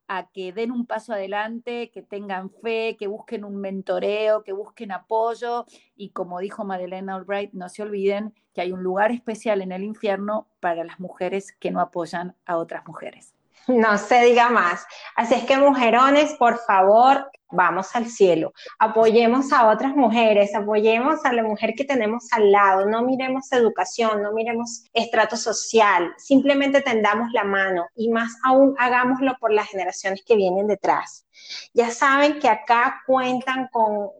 a 0.09 0.31
que 0.31 0.53
den 0.53 0.71
un 0.71 0.87
paso 0.87 1.13
adelante, 1.13 1.91
que 1.91 2.01
tengan 2.01 2.51
fe, 2.51 2.97
que 2.97 3.09
busquen 3.09 3.45
un 3.45 3.57
mentoreo, 3.57 4.45
que 4.45 4.53
busquen 4.53 4.93
apoyo 4.93 5.67
y 5.97 6.11
como 6.11 6.39
dijo 6.39 6.65
Madeleine 6.65 7.13
Albright, 7.13 7.53
no 7.53 7.69
se 7.69 7.83
olviden 7.83 8.33
que 8.55 8.61
hay 8.61 8.73
un 8.73 8.83
lugar 8.83 9.11
especial 9.11 9.63
en 9.63 9.73
el 9.73 9.83
infierno 9.83 10.49
para 10.61 10.85
las 10.85 11.01
mujeres 11.01 11.53
que 11.53 11.73
no 11.73 11.81
apoyan 11.81 12.37
a 12.47 12.57
otras 12.57 12.87
mujeres. 12.87 13.36
No 13.69 13.99
se 13.99 14.21
diga 14.23 14.49
más. 14.49 14.87
Así 15.17 15.35
es 15.35 15.45
que 15.45 15.59
mujerones, 15.59 16.35
por 16.35 16.59
favor, 16.59 17.31
vamos 17.51 17.95
al 17.97 18.07
cielo. 18.07 18.53
Apoyemos 18.79 19.53
a 19.53 19.69
otras 19.69 19.97
mujeres, 19.97 20.55
apoyemos 20.55 21.25
a 21.25 21.33
la 21.33 21.43
mujer 21.43 21.75
que 21.77 21.85
tenemos 21.85 22.27
al 22.33 22.53
lado. 22.53 22.87
No 22.87 23.03
miremos 23.03 23.51
educación, 23.53 24.23
no 24.23 24.33
miremos 24.33 24.85
estrato 24.93 25.37
social. 25.37 26.15
Simplemente 26.17 26.81
tendamos 26.81 27.33
la 27.33 27.45
mano 27.45 27.87
y 27.97 28.09
más 28.11 28.37
aún 28.45 28.75
hagámoslo 28.79 29.37
por 29.41 29.53
las 29.53 29.69
generaciones 29.69 30.23
que 30.25 30.37
vienen 30.37 30.69
detrás. 30.69 31.26
Ya 31.75 31.91
saben 31.91 32.39
que 32.39 32.49
acá 32.49 33.03
cuentan 33.07 33.69
con 33.69 34.11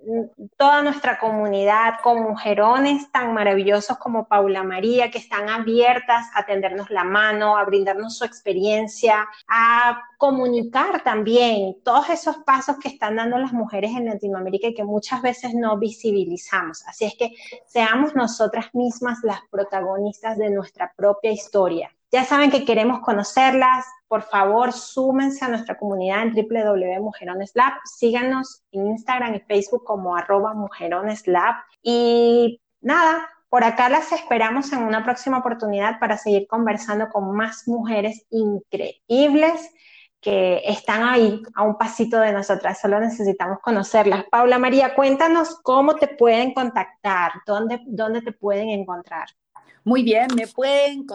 toda 0.57 0.83
nuestra 0.83 1.19
comunidad, 1.19 1.95
con 2.03 2.23
mujerones 2.23 3.11
tan 3.13 3.33
maravillosos 3.33 3.99
como 3.99 4.29
Paula 4.29 4.63
María, 4.63 5.11
que 5.11 5.19
están 5.19 5.49
abiertas 5.49 6.27
a 6.35 6.45
tendernos 6.45 6.91
la 6.91 7.05
mano, 7.05 7.57
a 7.57 7.65
brindarnos 7.65 8.19
su 8.19 8.25
experiencia, 8.25 9.27
a 9.49 10.03
comunicar 10.19 11.03
también 11.03 11.77
todos 11.83 12.11
esos 12.11 12.37
pasos 12.39 12.77
que 12.79 12.89
están 12.89 13.17
dando 13.17 13.39
las 13.39 13.53
mujeres 13.53 13.93
en 13.93 14.07
Latinoamérica 14.07 14.69
y 14.69 14.75
que 14.75 14.85
muchas 14.85 15.23
veces 15.23 15.55
no 15.55 15.79
visibilizamos. 15.79 16.85
Así 16.87 17.05
es 17.05 17.15
que 17.17 17.33
seamos 17.67 18.15
nosotras 18.15 18.75
mismas 18.75 19.19
las 19.23 19.41
protagonistas 19.51 20.37
de 20.39 20.51
nuestra 20.51 20.93
propia 20.97 21.33
historia. 21.33 21.96
Ya 22.13 22.25
saben 22.25 22.51
que 22.51 22.65
queremos 22.65 23.01
conocerlas. 23.01 23.85
Por 24.09 24.23
favor, 24.23 24.73
súmense 24.73 25.45
a 25.45 25.49
nuestra 25.49 25.77
comunidad 25.77 26.23
en 26.23 26.35
www.mujeroneslab. 26.35 27.73
Síganos 27.85 28.63
en 28.73 28.87
Instagram 28.87 29.35
y 29.35 29.41
Facebook 29.41 29.85
como 29.85 30.17
arroba 30.17 30.55
mujeroneslab. 30.55 31.57
Y 31.83 32.61
nada, 32.81 33.29
por 33.49 33.65
acá 33.65 33.89
las 33.89 34.13
esperamos 34.13 34.73
en 34.73 34.83
una 34.83 35.05
próxima 35.05 35.39
oportunidad 35.39 35.99
para 35.99 36.17
seguir 36.17 36.47
conversando 36.47 37.09
con 37.09 37.35
más 37.35 37.67
mujeres 37.67 38.27
increíbles 38.31 39.71
que 40.21 40.63
están 40.65 41.05
ahí 41.05 41.41
a 41.55 41.63
un 41.63 41.79
pasito 41.79 42.19
de 42.19 42.33
nosotras, 42.33 42.81
solo 42.81 42.99
necesitamos 42.99 43.61
conocerlas. 43.61 44.25
Paula 44.31 44.59
María, 44.59 44.95
cuéntanos 44.95 45.61
cómo 45.63 45.95
te 45.95 46.09
pueden 46.09 46.53
contactar, 46.53 47.31
dónde, 47.47 47.81
dónde 47.87 48.23
te 48.23 48.33
pueden 48.33 48.71
encontrar. 48.71 49.29
Muy 49.85 50.03
bien, 50.03 50.27
me 50.35 50.49
pueden 50.49 51.07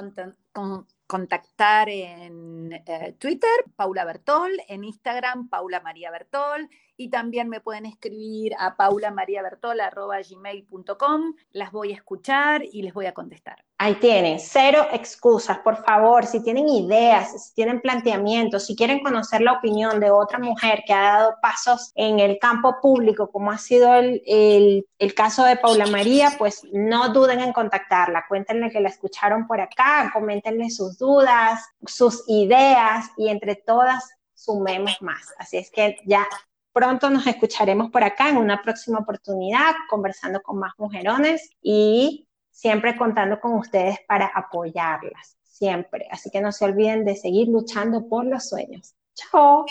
contactar 1.08 1.90
en 1.90 2.72
eh, 2.74 3.16
Twitter, 3.20 3.66
Paula 3.76 4.06
Bertol, 4.06 4.62
en 4.68 4.84
Instagram, 4.84 5.50
Paula 5.50 5.82
María 5.82 6.12
Bertol, 6.12 6.70
y 7.02 7.10
también 7.10 7.50
me 7.50 7.60
pueden 7.62 7.88
escribir 7.88 8.54
a 8.60 8.76
paulamariabertol.gmail.com. 8.76 11.34
Las 11.52 11.72
voy 11.72 11.92
a 11.92 11.96
escuchar 11.96 12.64
y 12.64 12.84
les 12.84 12.94
voy 12.94 13.08
a 13.08 13.14
contestar. 13.14 13.66
Ahí 13.80 13.96
tienen, 13.96 14.40
cero 14.40 14.86
excusas, 14.92 15.58
por 15.60 15.84
favor, 15.84 16.28
si 16.28 16.44
tienen 16.44 16.70
ideas, 16.70 17.48
si 17.48 17.56
tienen 17.56 17.82
planteamientos, 17.82 18.68
si 18.68 18.76
quieren 18.76 19.02
conocer 19.02 19.42
la 19.42 19.54
opinión 19.54 20.00
de 20.00 20.12
otra 20.12 20.38
mujer 20.38 20.84
que 20.86 20.94
ha 20.94 21.18
dado 21.18 21.34
pasos 21.42 21.92
en 21.96 22.20
el 22.20 22.38
campo 22.38 22.76
público, 22.80 23.32
como 23.32 23.50
ha 23.50 23.58
sido 23.58 23.96
el, 23.96 24.86
el 25.00 25.14
caso 25.16 25.44
de 25.46 25.56
Paula 25.56 25.88
María, 25.88 26.36
pues 26.38 26.62
no 26.72 27.10
duden 27.10 27.40
en 27.40 27.54
contactarla, 27.54 28.26
cuéntenle 28.30 28.70
que 28.70 28.82
la 28.82 28.90
escucharon 28.90 29.48
por 29.48 29.60
acá, 29.60 30.12
coméntenle 30.14 30.70
sus 30.70 31.00
dudas, 31.00 31.60
sus 31.84 32.24
ideas 32.28 33.10
y 33.18 33.30
entre 33.30 33.56
todas 33.56 34.12
sumemos 34.36 35.02
más. 35.02 35.34
Así 35.38 35.58
es 35.58 35.72
que 35.72 35.98
ya 36.06 36.28
Pronto 36.74 37.10
nos 37.10 37.28
escucharemos 37.28 37.92
por 37.92 38.04
acá 38.04 38.30
en 38.30 38.38
una 38.38 38.62
próxima 38.62 39.00
oportunidad, 39.00 39.74
conversando 39.90 40.42
con 40.42 40.58
más 40.58 40.74
mujerones 40.78 41.50
y 41.62 42.28
siempre 42.50 42.98
contando 42.98 43.40
con 43.40 43.54
ustedes 43.54 43.98
para 44.08 44.28
apoyarlas, 44.28 45.38
siempre. 45.44 46.08
Así 46.12 46.30
que 46.30 46.42
no 46.42 46.52
se 46.52 46.66
olviden 46.66 47.04
de 47.04 47.16
seguir 47.16 47.48
luchando 47.50 48.08
por 48.08 48.26
los 48.26 48.48
sueños. 48.48 48.96
Chao. 49.16 49.66